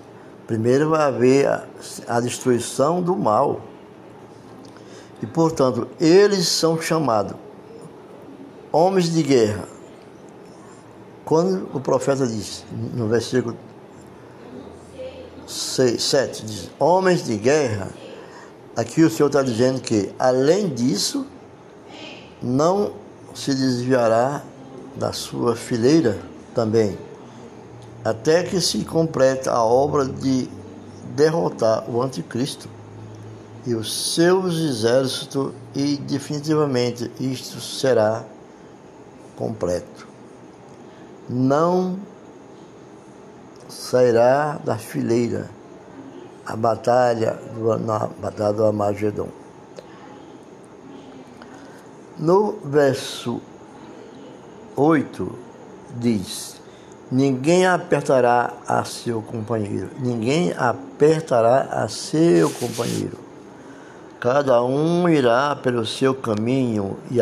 Primeiro 0.45 0.89
vai 0.89 1.01
haver 1.01 1.47
a, 1.47 1.65
a 2.07 2.19
destruição 2.19 3.01
do 3.01 3.15
mal. 3.15 3.61
E, 5.21 5.25
portanto, 5.25 5.87
eles 5.99 6.47
são 6.47 6.79
chamados 6.79 7.46
homens 8.71 9.11
de 9.11 9.23
guerra. 9.23 9.67
Quando 11.25 11.69
o 11.73 11.79
profeta 11.79 12.25
diz, 12.25 12.65
no 12.93 13.07
versículo 13.07 13.57
6, 15.45 16.01
7, 16.01 16.45
diz: 16.45 16.69
Homens 16.79 17.25
de 17.25 17.35
guerra, 17.37 17.89
aqui 18.75 19.03
o 19.03 19.09
Senhor 19.09 19.27
está 19.27 19.41
dizendo 19.41 19.81
que, 19.81 20.09
além 20.17 20.69
disso, 20.69 21.25
não 22.41 22.93
se 23.33 23.53
desviará 23.53 24.43
da 24.95 25.13
sua 25.13 25.55
fileira 25.55 26.17
também, 26.55 26.97
até 28.03 28.43
que 28.43 28.59
se 28.61 28.83
complete 28.85 29.49
a 29.49 29.61
obra 29.61 30.05
de 30.05 30.49
derrotar 31.15 31.89
o 31.89 32.01
anticristo 32.01 32.69
e 33.65 33.75
os 33.75 34.13
seus 34.13 34.55
exércitos 34.55 35.51
e 35.75 35.97
definitivamente 35.97 37.11
isto 37.19 37.59
será 37.59 38.23
completo. 39.37 40.07
Não 41.29 41.97
sairá 43.69 44.59
da 44.63 44.77
fileira 44.77 45.49
a 46.45 46.55
batalha 46.55 47.37
do, 47.53 47.77
na 47.77 48.07
batalha 48.07 48.53
do 48.53 48.65
Amagedon. 48.65 49.29
No 52.17 52.53
verso 52.63 53.39
8 54.75 55.35
diz: 55.97 56.59
Ninguém 57.11 57.65
apertará 57.67 58.53
a 58.67 58.83
seu 58.83 59.21
companheiro, 59.21 59.89
ninguém 59.99 60.53
apertará 60.57 61.61
a 61.71 61.87
seu 61.87 62.49
companheiro. 62.49 63.17
Cada 64.19 64.63
um 64.63 65.07
irá 65.07 65.55
pelo 65.55 65.85
seu 65.85 66.15
caminho 66.15 66.97
e 67.11 67.21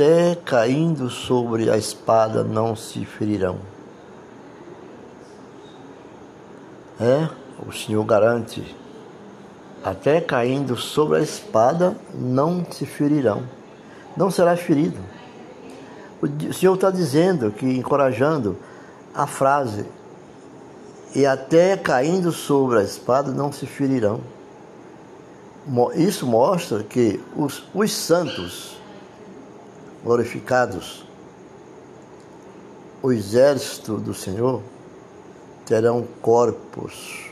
até 0.00 0.34
caindo 0.34 1.10
sobre 1.10 1.70
a 1.70 1.76
espada 1.76 2.42
não 2.42 2.74
se 2.74 3.04
ferirão. 3.04 3.58
É, 6.98 7.28
o 7.66 7.70
Senhor 7.70 8.02
garante, 8.06 8.74
até 9.84 10.18
caindo 10.18 10.74
sobre 10.74 11.18
a 11.18 11.20
espada 11.20 11.94
não 12.14 12.64
se 12.70 12.86
ferirão 12.86 13.42
não 14.16 14.30
será 14.30 14.56
ferido. 14.56 14.98
O 16.22 16.52
Senhor 16.52 16.74
está 16.74 16.90
dizendo 16.90 17.50
que, 17.50 17.66
encorajando 17.66 18.56
a 19.14 19.26
frase, 19.26 19.84
e 21.14 21.26
até 21.26 21.76
caindo 21.76 22.32
sobre 22.32 22.78
a 22.78 22.82
espada 22.82 23.32
não 23.32 23.52
se 23.52 23.66
ferirão. 23.66 24.20
Isso 25.94 26.26
mostra 26.26 26.82
que 26.82 27.20
os, 27.36 27.64
os 27.74 27.92
santos 27.92 28.79
glorificados, 30.04 31.04
o 33.02 33.12
exército 33.12 33.96
do 33.96 34.12
Senhor, 34.12 34.62
terão 35.64 36.06
corpos. 36.20 37.30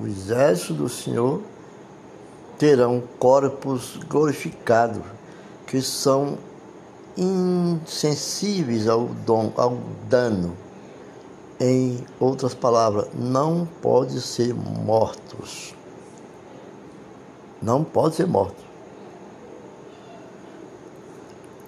O 0.00 0.06
exército 0.06 0.74
do 0.74 0.88
Senhor 0.88 1.42
terão 2.58 3.02
corpos 3.18 3.98
glorificados 4.08 5.02
que 5.66 5.80
são 5.82 6.38
insensíveis 7.16 8.88
ao, 8.88 9.06
dom, 9.06 9.52
ao 9.56 9.78
dano, 10.08 10.56
Em 11.60 12.04
outras 12.18 12.52
palavras, 12.52 13.06
não 13.14 13.68
pode 13.80 14.20
ser 14.20 14.52
mortos. 14.52 15.72
Não 17.62 17.84
pode 17.84 18.16
ser 18.16 18.26
morto. 18.26 18.63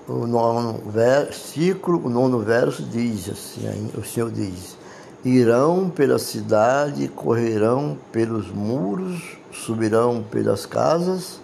O 0.09 0.27
nono 0.27 0.81
versículo, 0.91 2.07
o 2.07 2.09
nono 2.09 2.39
verso 2.39 2.83
diz 2.85 3.29
assim, 3.29 3.91
o 3.97 4.05
Senhor 4.05 4.31
diz, 4.31 4.77
irão 5.25 5.91
pela 5.91 6.19
cidade, 6.19 7.09
correrão 7.09 7.99
pelos 8.13 8.49
muros, 8.51 9.37
subirão 9.51 10.25
pelas 10.31 10.65
casas, 10.65 11.41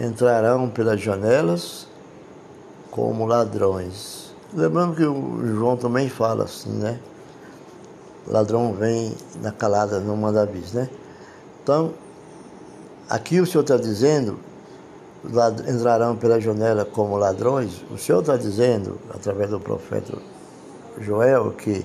entrarão 0.00 0.70
pelas 0.70 1.00
janelas 1.00 1.86
como 2.90 3.26
ladrões. 3.26 4.34
Lembrando 4.54 4.96
que 4.96 5.04
o 5.04 5.54
João 5.54 5.76
também 5.76 6.08
fala 6.08 6.44
assim, 6.44 6.70
né? 6.70 6.98
ladrão 8.26 8.72
vem 8.72 9.14
na 9.40 9.52
calada, 9.52 10.00
não 10.00 10.16
manda 10.16 10.42
aviso, 10.42 10.76
né? 10.76 10.88
Então, 11.62 11.92
aqui 13.08 13.40
o 13.40 13.46
Senhor 13.46 13.62
está 13.62 13.76
dizendo, 13.76 14.38
entrarão 15.68 16.16
pela 16.16 16.40
janela 16.40 16.84
como 16.84 17.16
ladrões, 17.16 17.84
o 17.90 17.96
Senhor 17.96 18.20
está 18.20 18.36
dizendo, 18.36 18.98
através 19.10 19.50
do 19.50 19.58
profeta 19.58 20.16
Joel, 21.00 21.52
que 21.52 21.84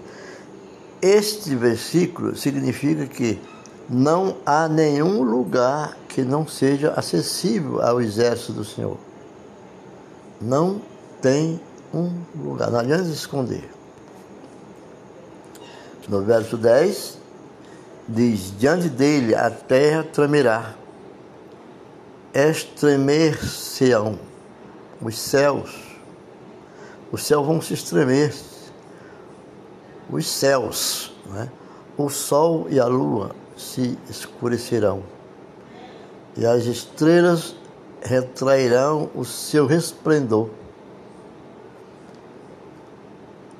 este 1.02 1.56
versículo 1.56 2.36
significa 2.36 3.06
que 3.06 3.40
não 3.90 4.38
há 4.46 4.68
nenhum 4.68 5.24
lugar 5.24 5.98
que 6.08 6.22
não 6.22 6.48
seja 6.48 6.92
acessível 6.92 7.82
ao 7.82 8.02
exército 8.02 8.54
do 8.54 8.66
Senhor. 8.66 8.98
Não 10.42 10.82
tem 11.22 11.60
um 11.94 12.12
lugar, 12.36 12.70
não 12.70 12.80
adianta 12.80 13.10
esconder. 13.10 13.68
No 16.08 16.22
verso 16.22 16.58
10, 16.58 17.18
diz: 18.08 18.54
Diante 18.58 18.90
dele 18.90 19.36
a 19.36 19.50
terra 19.50 20.04
tremerá, 20.04 20.76
estremer-se-ão 22.34 24.20
os 25.02 25.18
céus, 25.18 25.72
os 27.12 27.24
céus 27.24 27.46
vão 27.46 27.62
se 27.62 27.74
estremer, 27.74 28.34
os 30.10 30.28
céus, 30.28 31.14
né? 31.28 31.50
o 31.98 32.10
sol 32.10 32.68
e 32.70 32.80
a 32.80 32.86
lua 32.86 33.36
se 33.56 33.98
escurecerão, 34.10 35.04
e 36.36 36.46
as 36.46 36.66
estrelas 36.66 37.56
retrairão 38.02 39.10
o 39.16 39.24
seu 39.26 39.66
resplendor. 39.66 40.50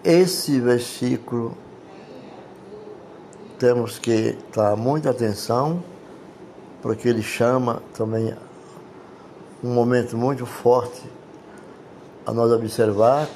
Esse 0.04 0.60
versículo 0.60 1.58
temos 3.58 4.00
que 4.00 4.38
dar 4.56 4.76
muita 4.76 5.10
atenção, 5.10 5.84
porque 6.82 7.10
ele 7.10 7.22
chama 7.22 7.82
também 7.94 8.34
um 9.64 9.74
momento 9.74 10.18
muito 10.18 10.46
forte 10.46 11.04
a 12.26 12.32
nós 12.32 12.52
observar. 12.52 13.28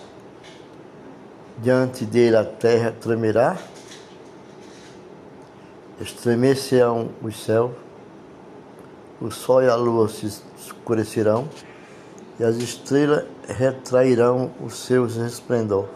Diante 1.60 2.04
dele 2.06 2.36
a 2.36 2.44
terra 2.44 2.92
tremerá, 2.92 3.58
estremecerão 6.02 7.10
os 7.22 7.44
céus, 7.44 7.72
o 9.22 9.30
sol 9.30 9.62
e 9.62 9.70
a 9.70 9.76
lua 9.76 10.10
se 10.10 10.26
escurecerão, 10.58 11.48
e 12.40 12.44
as 12.44 12.56
estrelas 12.56 13.26
retrairão 13.48 14.52
o 14.60 14.70
seu 14.70 15.06
resplendor. 15.06 15.88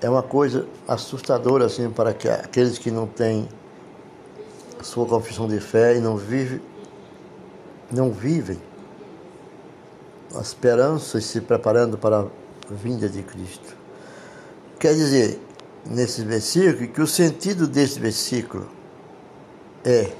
É 0.00 0.10
uma 0.10 0.22
coisa 0.22 0.66
assustadora 0.88 1.66
assim 1.66 1.88
para 1.90 2.10
aqueles 2.10 2.76
que 2.76 2.90
não 2.90 3.06
têm 3.06 3.48
sua 4.82 5.06
confissão 5.06 5.46
de 5.46 5.60
fé 5.60 5.96
e 5.96 6.00
não 6.00 6.16
vivem 6.16 6.60
não 7.92 8.10
vivem 8.10 8.58
a 10.34 10.40
esperança 10.40 11.18
e 11.18 11.22
se 11.22 11.40
preparando 11.40 11.98
para 11.98 12.20
a 12.20 12.26
vinda 12.70 13.08
de 13.08 13.22
Cristo. 13.22 13.76
Quer 14.78 14.94
dizer, 14.94 15.40
nesse 15.84 16.22
versículo, 16.22 16.88
que 16.88 17.00
o 17.00 17.06
sentido 17.06 17.66
desse 17.66 18.00
versículo 18.00 18.66
é 19.84 20.10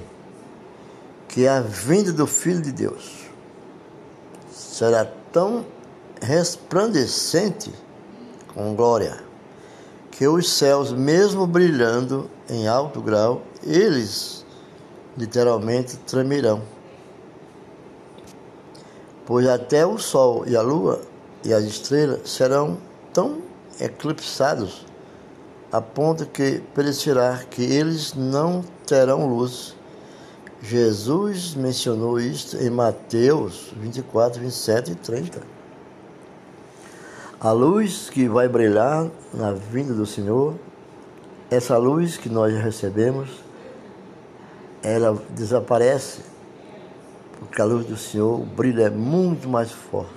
que 1.27 1.47
a 1.47 1.61
vinda 1.61 2.13
do 2.13 2.27
Filho 2.27 2.61
de 2.61 2.71
Deus 2.71 3.23
será 4.51 5.05
tão 5.31 5.65
resplandecente 6.21 7.73
com 8.53 8.75
glória 8.75 9.23
que 10.11 10.27
os 10.27 10.49
céus, 10.49 10.91
mesmo 10.91 11.47
brilhando 11.47 12.29
em 12.47 12.67
alto 12.67 13.01
grau, 13.01 13.41
eles 13.63 14.45
literalmente 15.17 15.97
tremerão. 15.97 16.61
Pois 19.25 19.47
até 19.47 19.85
o 19.85 19.97
sol 19.97 20.43
e 20.47 20.55
a 20.55 20.61
lua 20.61 21.01
e 21.43 21.53
as 21.53 21.63
estrelas 21.63 22.29
serão 22.29 22.77
tão 23.13 23.41
eclipsados 23.79 24.85
a 25.73 25.81
ponto 25.81 26.27
que 26.27 26.61
parecerá 26.75 27.43
que 27.49 27.63
eles 27.63 28.13
não 28.13 28.63
terão 28.85 29.25
luz. 29.25 29.75
Jesus 30.61 31.55
mencionou 31.55 32.19
isto 32.19 32.57
em 32.57 32.69
Mateus 32.69 33.73
24, 33.75 34.39
27 34.39 34.91
e 34.91 34.95
30. 34.95 35.41
A 37.39 37.51
luz 37.51 38.07
que 38.07 38.29
vai 38.29 38.47
brilhar 38.47 39.09
na 39.33 39.51
vinda 39.51 39.95
do 39.95 40.05
Senhor, 40.05 40.53
essa 41.49 41.75
luz 41.75 42.17
que 42.17 42.29
nós 42.29 42.53
recebemos, 42.53 43.29
ela 44.83 45.19
desaparece, 45.31 46.21
porque 47.43 47.61
a 47.61 47.65
luz 47.65 47.85
do 47.85 47.97
Senhor, 47.97 48.39
o 48.39 48.45
brilho 48.45 48.81
é 48.81 48.89
muito 48.89 49.47
mais 49.47 49.71
forte. 49.71 50.11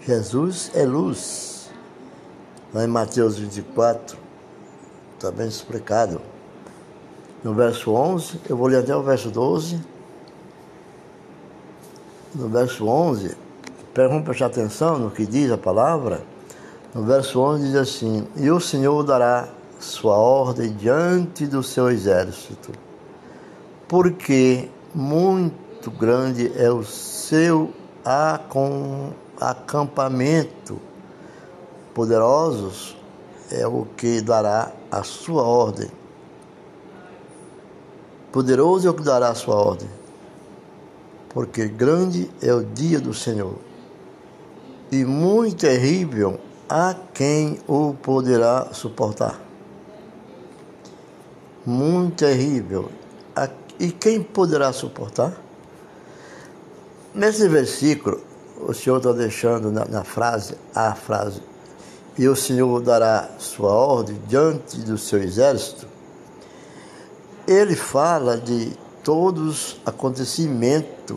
Jesus 0.00 0.70
é 0.74 0.84
luz. 0.84 1.70
Lá 2.72 2.84
em 2.84 2.88
Mateus 2.88 3.38
24, 3.38 4.18
está 5.14 5.30
bem 5.30 5.48
explicado. 5.48 6.20
No 7.42 7.54
verso 7.54 7.92
11, 7.92 8.40
eu 8.48 8.56
vou 8.56 8.66
ler 8.66 8.78
até 8.78 8.94
o 8.96 9.02
verso 9.02 9.30
12. 9.30 9.80
No 12.34 12.48
verso 12.48 12.86
11, 12.86 13.36
Vamos 14.06 14.22
prestar 14.22 14.46
atenção 14.46 14.96
no 14.96 15.10
que 15.10 15.26
diz 15.26 15.50
a 15.50 15.58
palavra. 15.58 16.22
No 16.94 17.02
verso 17.02 17.40
11 17.40 17.66
diz 17.66 17.74
assim: 17.74 18.28
E 18.36 18.48
o 18.48 18.60
Senhor 18.60 19.02
dará 19.02 19.48
sua 19.80 20.16
ordem 20.16 20.72
diante 20.72 21.48
do 21.48 21.64
seu 21.64 21.90
exército, 21.90 22.70
porque 23.88 24.68
muito 24.94 25.67
grande 25.86 26.52
é 26.56 26.70
o 26.70 26.84
seu 26.84 27.72
acampamento. 29.40 30.80
Poderosos 31.94 32.96
é 33.50 33.66
o 33.66 33.86
que 33.96 34.20
dará 34.20 34.72
a 34.90 35.02
sua 35.02 35.42
ordem. 35.42 35.90
Poderoso 38.30 38.86
é 38.86 38.90
o 38.90 38.94
que 38.94 39.02
dará 39.02 39.30
a 39.30 39.34
sua 39.34 39.56
ordem, 39.56 39.88
porque 41.30 41.66
grande 41.66 42.30
é 42.42 42.52
o 42.52 42.62
dia 42.62 43.00
do 43.00 43.14
Senhor 43.14 43.56
e 44.92 45.04
muito 45.04 45.56
terrível 45.56 46.38
a 46.68 46.94
quem 47.14 47.58
o 47.66 47.94
poderá 47.94 48.68
suportar. 48.72 49.40
Muito 51.64 52.16
terrível. 52.16 52.90
E 53.80 53.92
quem 53.92 54.22
poderá 54.22 54.72
suportar? 54.72 55.47
Nesse 57.14 57.48
versículo, 57.48 58.20
o 58.60 58.74
Senhor 58.74 58.98
está 58.98 59.12
deixando 59.12 59.70
na, 59.72 59.84
na 59.86 60.04
frase, 60.04 60.54
a 60.74 60.94
frase, 60.94 61.40
e 62.18 62.28
o 62.28 62.36
Senhor 62.36 62.80
dará 62.82 63.30
sua 63.38 63.72
ordem 63.72 64.20
diante 64.26 64.78
do 64.78 64.98
seu 64.98 65.22
exército. 65.22 65.86
Ele 67.46 67.74
fala 67.74 68.36
de 68.36 68.72
todos 69.02 69.48
os 69.48 69.80
acontecimentos 69.86 71.16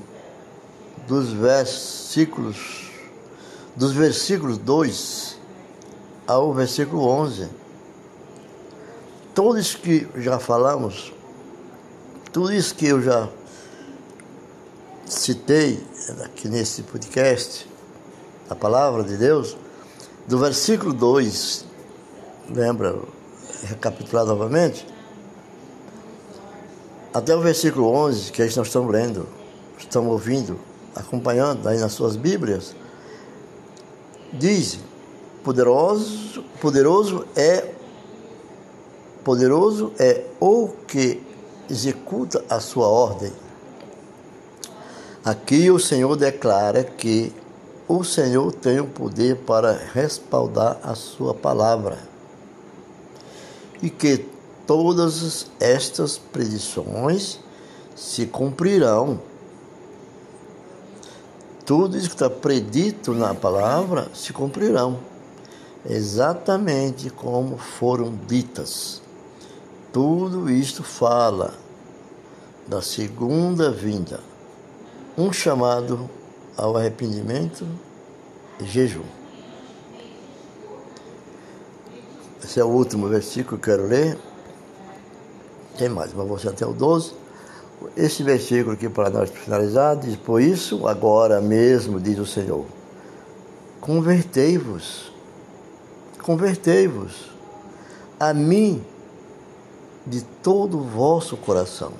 dos 1.07 1.33
versículos 1.33 2.89
dos 3.75 3.93
versículos 3.93 4.57
2 4.57 5.37
ao 6.27 6.53
versículo 6.53 7.03
11. 7.03 7.49
Tudo 9.33 9.57
isso 9.57 9.77
que 9.79 10.07
já 10.17 10.39
falamos, 10.39 11.13
tudo 12.31 12.53
isso 12.53 12.75
que 12.75 12.87
eu 12.87 13.01
já 13.01 13.29
citei 15.11 15.77
aqui 16.23 16.47
nesse 16.47 16.83
podcast, 16.83 17.69
a 18.49 18.55
palavra 18.55 19.03
de 19.03 19.17
Deus, 19.17 19.57
do 20.25 20.39
versículo 20.39 20.93
2, 20.93 21.65
lembra, 22.49 22.97
recapitular 23.63 24.25
novamente, 24.25 24.87
até 27.13 27.35
o 27.35 27.41
versículo 27.41 27.87
11, 27.87 28.31
que 28.31 28.41
nós 28.41 28.67
estamos 28.67 28.89
lendo, 28.89 29.27
estamos 29.77 30.11
ouvindo, 30.13 30.57
acompanhando 30.95 31.67
aí 31.67 31.77
nas 31.77 31.91
suas 31.91 32.15
Bíblias, 32.15 32.73
diz: 34.31 34.79
poderoso, 35.43 36.41
poderoso 36.61 37.25
é 37.35 37.69
poderoso 39.25 39.91
é 39.99 40.25
o 40.39 40.69
que 40.87 41.21
executa 41.69 42.43
a 42.49 42.61
sua 42.61 42.87
ordem. 42.87 43.31
Aqui 45.23 45.69
o 45.69 45.77
Senhor 45.77 46.15
declara 46.15 46.83
que 46.83 47.31
o 47.87 48.03
Senhor 48.03 48.51
tem 48.53 48.79
o 48.79 48.87
poder 48.87 49.35
para 49.35 49.73
respaldar 49.93 50.79
a 50.81 50.95
sua 50.95 51.31
palavra 51.31 51.99
e 53.83 53.89
que 53.91 54.25
todas 54.65 55.45
estas 55.59 56.17
predições 56.17 57.39
se 57.95 58.25
cumprirão. 58.25 59.19
Tudo 61.65 61.95
isso 61.95 62.07
que 62.07 62.15
está 62.15 62.29
predito 62.29 63.13
na 63.13 63.35
palavra 63.35 64.09
se 64.15 64.33
cumprirão, 64.33 64.99
exatamente 65.87 67.11
como 67.11 67.59
foram 67.59 68.17
ditas. 68.27 69.03
Tudo 69.93 70.49
isto 70.49 70.81
fala 70.81 71.53
da 72.67 72.81
segunda 72.81 73.69
vinda, 73.69 74.30
um 75.21 75.31
chamado 75.31 76.09
ao 76.57 76.75
arrependimento 76.75 77.67
e 78.59 78.65
jejum. 78.65 79.03
Esse 82.43 82.59
é 82.59 82.63
o 82.63 82.67
último 82.67 83.07
versículo 83.07 83.59
que 83.59 83.69
eu 83.69 83.77
quero 83.77 83.87
ler. 83.87 84.17
Tem 85.77 85.87
mais, 85.87 86.11
mas 86.13 86.27
vou 86.27 86.37
até 86.37 86.65
o 86.65 86.73
12. 86.73 87.13
Esse 87.95 88.23
versículo 88.23 88.73
aqui 88.73 88.89
para 88.89 89.09
nós 89.09 89.29
finalizar 89.29 89.95
diz: 89.95 90.15
Por 90.15 90.41
isso, 90.41 90.87
agora 90.87 91.39
mesmo, 91.39 91.99
diz 91.99 92.17
o 92.17 92.25
Senhor, 92.25 92.65
convertei-vos, 93.79 95.13
convertei-vos 96.23 97.29
a 98.19 98.33
mim 98.33 98.83
de 100.05 100.21
todo 100.43 100.79
o 100.79 100.83
vosso 100.83 101.37
coração. 101.37 101.93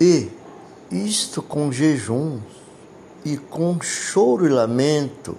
E 0.00 0.39
isto 0.90 1.40
com 1.40 1.70
jejum 1.70 2.40
e 3.24 3.36
com 3.36 3.80
choro 3.80 4.46
e 4.46 4.48
lamento. 4.48 5.36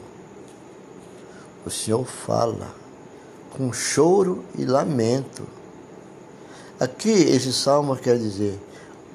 O 1.65 1.69
Senhor 1.69 2.05
fala 2.05 2.73
com 3.55 3.71
choro 3.73 4.43
e 4.57 4.65
lamento. 4.65 5.43
Aqui 6.79 7.09
esse 7.09 7.51
salmo 7.53 7.95
quer 7.95 8.17
dizer, 8.17 8.59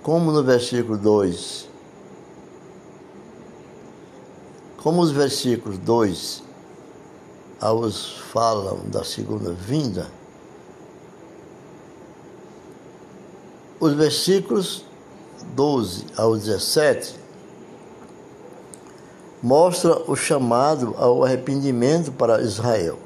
como 0.03 0.31
no 0.31 0.45
versículo 0.45 0.97
2, 0.97 1.69
como 4.77 5.01
os 5.01 5.11
versículos 5.11 5.79
2 5.79 6.45
aos 7.61 8.19
falam 8.33 8.81
da 8.87 9.03
segunda 9.03 9.53
vinda, 9.53 10.09
os 13.81 13.95
versículos 13.95 14.86
12 15.55 16.07
ao 16.17 16.37
17 16.37 17.27
mostra 19.43 20.03
o 20.11 20.17
chamado 20.17 20.95
ao 20.99 21.23
arrependimento 21.23 22.11
para 22.11 22.41
Israel. 22.43 22.99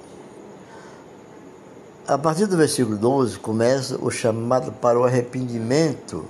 A 2.06 2.16
partir 2.16 2.46
do 2.46 2.56
versículo 2.56 2.96
12 2.96 3.38
começa 3.38 3.96
o 4.00 4.10
chamado 4.10 4.72
para 4.72 4.98
o 4.98 5.04
arrependimento 5.04 6.24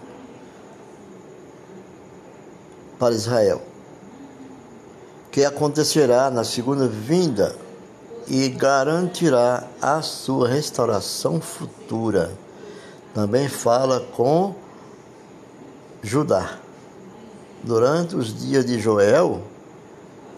para 2.98 3.14
Israel, 3.14 3.62
que 5.30 5.44
acontecerá 5.44 6.30
na 6.30 6.44
segunda 6.44 6.86
vinda 6.86 7.56
e 8.26 8.48
garantirá 8.48 9.64
a 9.80 10.02
sua 10.02 10.48
restauração 10.48 11.40
futura. 11.40 12.30
Também 13.14 13.48
fala 13.48 14.00
com 14.14 14.54
Judá. 16.02 16.58
Durante 17.62 18.16
os 18.16 18.34
dias 18.38 18.64
de 18.64 18.80
Joel, 18.80 19.42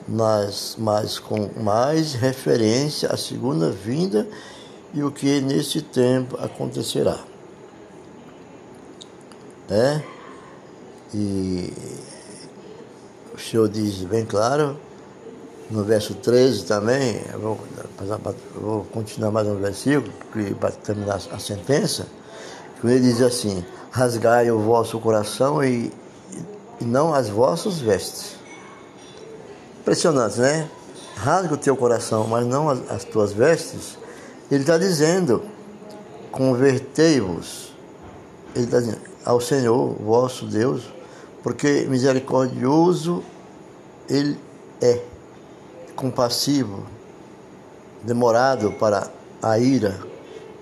mas, 0.09 0.77
mas 0.79 1.19
com 1.19 1.51
mais 1.63 2.15
referência 2.15 3.09
à 3.09 3.17
segunda 3.17 3.71
vinda 3.71 4.29
e 4.93 5.03
o 5.03 5.11
que 5.11 5.41
nesse 5.41 5.81
tempo 5.81 6.37
acontecerá. 6.39 7.19
É? 9.71 10.03
E 11.15 11.73
o 13.35 13.39
Senhor 13.39 13.69
diz 13.69 14.03
bem 14.03 14.25
claro, 14.25 14.79
no 15.71 15.85
verso 15.85 16.15
13 16.15 16.65
também, 16.65 17.23
vou, 17.41 17.59
vou 18.55 18.85
continuar 18.85 19.31
mais 19.31 19.47
um 19.47 19.57
versículo 19.57 20.13
para 20.61 20.71
terminar 20.73 21.21
a 21.31 21.39
sentença, 21.39 22.07
que 22.81 22.87
ele 22.87 23.01
diz 23.01 23.23
assim, 23.23 23.65
rasgai 23.93 24.51
o 24.51 24.59
vosso 24.59 24.99
coração 24.99 25.63
e, 25.63 25.93
e 26.81 26.85
não 26.85 27.15
as 27.15 27.29
vossas 27.29 27.79
vestes. 27.79 28.37
Impressionante, 29.81 30.41
né? 30.41 30.69
Rasga 31.15 31.55
o 31.55 31.59
teu 31.59 31.77
coração, 31.77 32.27
mas 32.27 32.47
não 32.47 32.71
as, 32.71 32.91
as 32.91 33.05
tuas 33.05 33.33
vestes. 33.33 33.99
Ele 34.51 34.63
está 34.63 34.79
dizendo: 34.79 35.43
convertei-vos. 36.31 37.73
Ele 38.57 38.65
está 38.65 38.81
dizendo 38.81 39.01
ao 39.25 39.41
Senhor, 39.41 39.95
vosso 40.01 40.47
Deus, 40.47 40.83
porque 41.43 41.87
misericordioso 41.89 43.23
Ele 44.09 44.37
é, 44.81 45.01
compassivo, 45.95 46.85
demorado 48.03 48.73
para 48.73 49.09
a 49.41 49.59
ira 49.59 50.01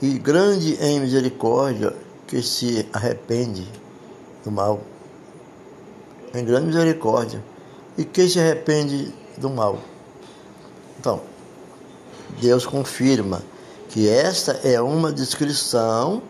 e 0.02 0.18
grande 0.18 0.74
em 0.74 1.00
misericórdia 1.00 1.94
que 2.30 2.40
se 2.40 2.88
arrepende 2.92 3.66
do 4.44 4.52
mal, 4.52 4.80
em 6.32 6.44
grande 6.44 6.68
misericórdia, 6.68 7.42
e 7.98 8.04
que 8.04 8.28
se 8.28 8.38
arrepende 8.38 9.12
do 9.36 9.50
mal. 9.50 9.78
Então, 10.98 11.20
Deus 12.40 12.64
confirma 12.64 13.42
que 13.88 14.08
esta 14.08 14.52
é 14.62 14.80
uma 14.80 15.12
descrição 15.12 16.22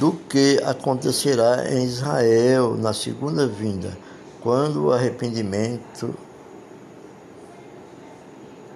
do 0.00 0.12
que 0.12 0.60
acontecerá 0.64 1.72
em 1.72 1.84
Israel 1.84 2.74
na 2.74 2.92
segunda 2.92 3.46
vinda, 3.46 3.96
quando 4.42 4.86
o 4.86 4.92
arrependimento 4.92 6.12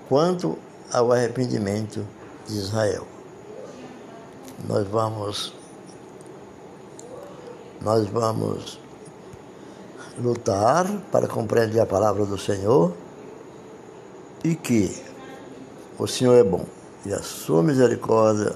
quanto 0.09 0.57
ao 0.93 1.13
arrependimento 1.13 2.07
de 2.47 2.57
Israel. 2.57 3.07
Nós 4.67 4.87
vamos 4.89 5.58
nós 7.81 8.09
vamos 8.09 8.79
lutar 10.19 10.87
para 11.13 11.29
compreender 11.29 11.81
a 11.81 11.87
palavra 11.87 12.25
do 12.27 12.37
Senhor 12.37 12.93
e 14.43 14.55
que 14.55 14.97
o 15.99 16.07
Senhor 16.07 16.35
é 16.35 16.43
bom 16.43 16.65
e 17.07 17.13
a 17.13 17.23
sua 17.23 17.63
misericórdia, 17.63 18.55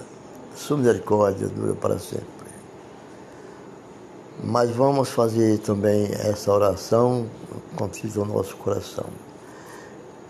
sua 0.55 0.77
misericórdia 0.77 1.47
dura 1.49 1.75
para 1.75 1.99
sempre. 1.99 2.27
Mas 4.43 4.71
vamos 4.71 5.11
fazer 5.11 5.59
também 5.59 6.09
essa 6.13 6.53
oração 6.53 7.27
contigo 7.77 8.25
no 8.25 8.35
nosso 8.35 8.57
coração, 8.57 9.07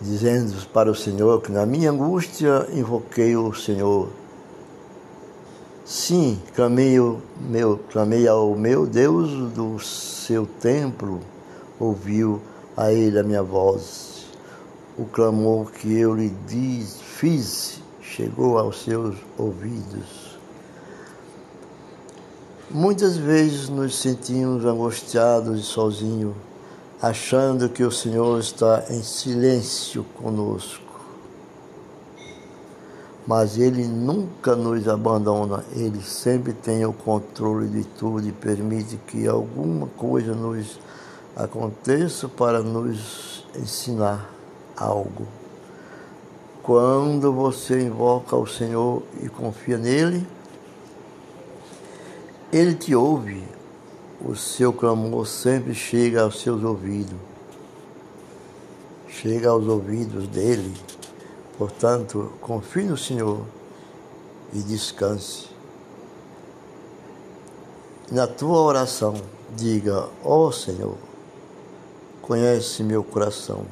dizendo 0.00 0.54
para 0.68 0.90
o 0.90 0.94
Senhor 0.94 1.40
que 1.40 1.50
na 1.50 1.64
minha 1.64 1.90
angústia 1.90 2.66
invoquei 2.72 3.36
o 3.36 3.54
Senhor 3.54 4.10
Sim, 5.92 6.40
clamei, 6.54 6.96
meu, 7.38 7.78
clamei 7.90 8.26
ao 8.26 8.56
meu 8.56 8.86
Deus 8.86 9.52
do 9.52 9.78
seu 9.78 10.46
templo, 10.46 11.20
ouviu 11.78 12.40
a 12.74 12.90
ele 12.90 13.18
a 13.18 13.22
minha 13.22 13.42
voz. 13.42 14.24
O 14.96 15.04
clamor 15.04 15.70
que 15.70 15.92
eu 15.94 16.14
lhe 16.14 16.30
diz, 16.48 16.98
fiz 17.02 17.82
chegou 18.00 18.56
aos 18.56 18.82
seus 18.82 19.16
ouvidos. 19.36 20.38
Muitas 22.70 23.18
vezes 23.18 23.68
nos 23.68 23.94
sentimos 23.94 24.64
angustiados 24.64 25.60
e 25.60 25.62
sozinhos, 25.62 26.34
achando 27.02 27.68
que 27.68 27.84
o 27.84 27.92
Senhor 27.92 28.40
está 28.40 28.82
em 28.88 29.02
silêncio 29.02 30.06
conosco 30.14 30.91
mas 33.26 33.56
Ele 33.58 33.86
nunca 33.86 34.56
nos 34.56 34.88
abandona, 34.88 35.64
Ele 35.72 36.02
sempre 36.02 36.52
tem 36.52 36.84
o 36.84 36.92
controle 36.92 37.68
de 37.68 37.84
tudo 37.84 38.26
e 38.26 38.32
permite 38.32 38.96
que 39.06 39.26
alguma 39.26 39.86
coisa 39.96 40.34
nos 40.34 40.78
aconteça 41.36 42.28
para 42.28 42.60
nos 42.62 43.44
ensinar 43.56 44.28
algo. 44.76 45.26
Quando 46.62 47.32
você 47.32 47.82
invoca 47.82 48.36
o 48.36 48.46
Senhor 48.46 49.02
e 49.22 49.28
confia 49.28 49.78
nele, 49.78 50.26
Ele 52.52 52.74
te 52.74 52.94
ouve, 52.94 53.42
o 54.20 54.36
seu 54.36 54.72
clamor 54.72 55.26
sempre 55.26 55.74
chega 55.74 56.22
aos 56.22 56.40
seus 56.40 56.62
ouvidos, 56.62 57.18
chega 59.08 59.50
aos 59.50 59.66
ouvidos 59.66 60.28
dele 60.28 60.72
Portanto, 61.58 62.32
confie 62.40 62.84
no 62.84 62.96
Senhor 62.96 63.44
e 64.52 64.58
descanse. 64.60 65.46
Na 68.10 68.26
tua 68.26 68.60
oração, 68.60 69.14
diga: 69.56 70.08
Ó 70.24 70.48
oh, 70.48 70.52
Senhor, 70.52 70.96
conhece 72.20 72.82
meu 72.82 73.02
coração. 73.02 73.64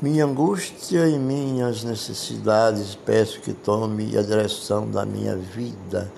Minha 0.00 0.24
angústia 0.26 1.08
e 1.08 1.18
minhas 1.18 1.82
necessidades, 1.84 2.94
peço 2.94 3.40
que 3.40 3.52
tome 3.52 4.16
a 4.18 4.22
direção 4.22 4.90
da 4.90 5.06
minha 5.06 5.36
vida 5.36 6.12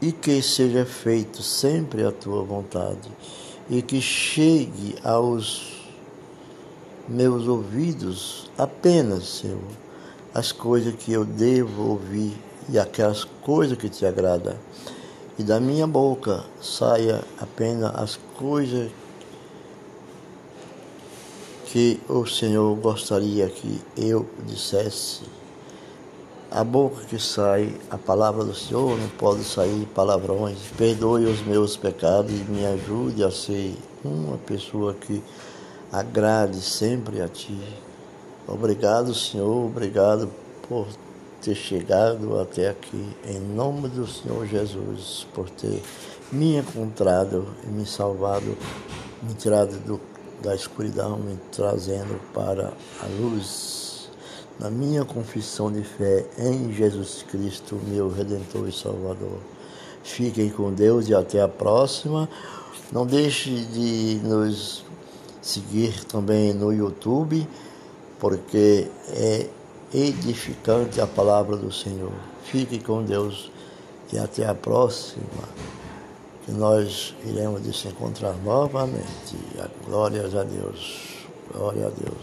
e 0.00 0.12
que 0.12 0.40
seja 0.42 0.84
feito 0.84 1.42
sempre 1.42 2.04
a 2.04 2.12
tua 2.12 2.44
vontade 2.44 3.10
e 3.70 3.80
que 3.80 4.00
chegue 4.00 4.94
aos 5.02 5.73
meus 7.08 7.46
ouvidos 7.46 8.50
apenas, 8.56 9.24
Senhor, 9.40 9.60
as 10.34 10.52
coisas 10.52 10.94
que 10.94 11.12
eu 11.12 11.24
devo 11.24 11.90
ouvir 11.90 12.36
e 12.68 12.78
aquelas 12.78 13.24
coisas 13.24 13.76
que 13.76 13.88
te 13.88 14.06
agradam. 14.06 14.54
E 15.38 15.42
da 15.42 15.60
minha 15.60 15.86
boca 15.86 16.44
saia 16.60 17.22
apenas 17.40 17.94
as 17.94 18.18
coisas 18.36 18.90
que 21.66 22.00
o 22.08 22.24
Senhor 22.24 22.74
gostaria 22.76 23.48
que 23.48 23.80
eu 23.96 24.28
dissesse. 24.46 25.22
A 26.50 26.62
boca 26.62 27.02
que 27.04 27.18
sai 27.18 27.74
a 27.90 27.98
palavra 27.98 28.44
do 28.44 28.54
Senhor 28.54 28.96
não 28.96 29.08
pode 29.08 29.42
sair 29.42 29.84
palavrões. 29.92 30.56
Perdoe 30.78 31.24
os 31.24 31.44
meus 31.44 31.76
pecados 31.76 32.30
e 32.30 32.44
me 32.48 32.64
ajude 32.64 33.24
a 33.24 33.30
ser 33.32 33.74
uma 34.04 34.38
pessoa 34.38 34.94
que 34.94 35.20
agrade 35.92 36.60
sempre 36.60 37.20
a 37.20 37.28
Ti. 37.28 37.58
Obrigado, 38.46 39.14
Senhor, 39.14 39.66
obrigado 39.66 40.30
por 40.68 40.86
ter 41.40 41.54
chegado 41.54 42.38
até 42.40 42.68
aqui, 42.68 43.16
em 43.26 43.38
nome 43.38 43.88
do 43.88 44.06
Senhor 44.06 44.46
Jesus, 44.46 45.26
por 45.34 45.48
ter 45.50 45.82
me 46.32 46.56
encontrado 46.56 47.46
e 47.64 47.66
me 47.66 47.86
salvado, 47.86 48.56
me 49.22 49.34
tirado 49.34 49.78
do, 49.80 50.00
da 50.42 50.54
escuridão, 50.54 51.18
me 51.18 51.38
trazendo 51.52 52.20
para 52.32 52.72
a 53.02 53.06
luz. 53.20 54.08
Na 54.58 54.70
minha 54.70 55.04
confissão 55.04 55.70
de 55.70 55.82
fé 55.82 56.26
em 56.38 56.72
Jesus 56.72 57.24
Cristo, 57.28 57.78
meu 57.88 58.08
Redentor 58.08 58.68
e 58.68 58.72
Salvador. 58.72 59.38
Fiquem 60.02 60.50
com 60.50 60.72
Deus 60.72 61.08
e 61.08 61.14
até 61.14 61.40
a 61.40 61.48
próxima. 61.48 62.28
Não 62.92 63.06
deixe 63.06 63.50
de 63.50 64.20
nos 64.22 64.83
seguir 65.44 66.04
também 66.04 66.54
no 66.54 66.72
YouTube, 66.72 67.46
porque 68.18 68.88
é 69.10 69.46
edificante 69.92 71.00
a 71.00 71.06
palavra 71.06 71.56
do 71.56 71.70
Senhor. 71.70 72.12
Fique 72.44 72.78
com 72.80 73.04
Deus 73.04 73.50
e 74.12 74.18
até 74.18 74.46
a 74.46 74.54
próxima, 74.54 75.48
que 76.46 76.52
nós 76.52 77.14
iremos 77.24 77.62
se 77.76 77.88
encontrar 77.88 78.34
novamente. 78.44 79.36
Glórias 79.84 80.34
a 80.34 80.44
Deus. 80.44 81.26
Glória 81.52 81.88
a 81.88 81.90
Deus. 81.90 82.14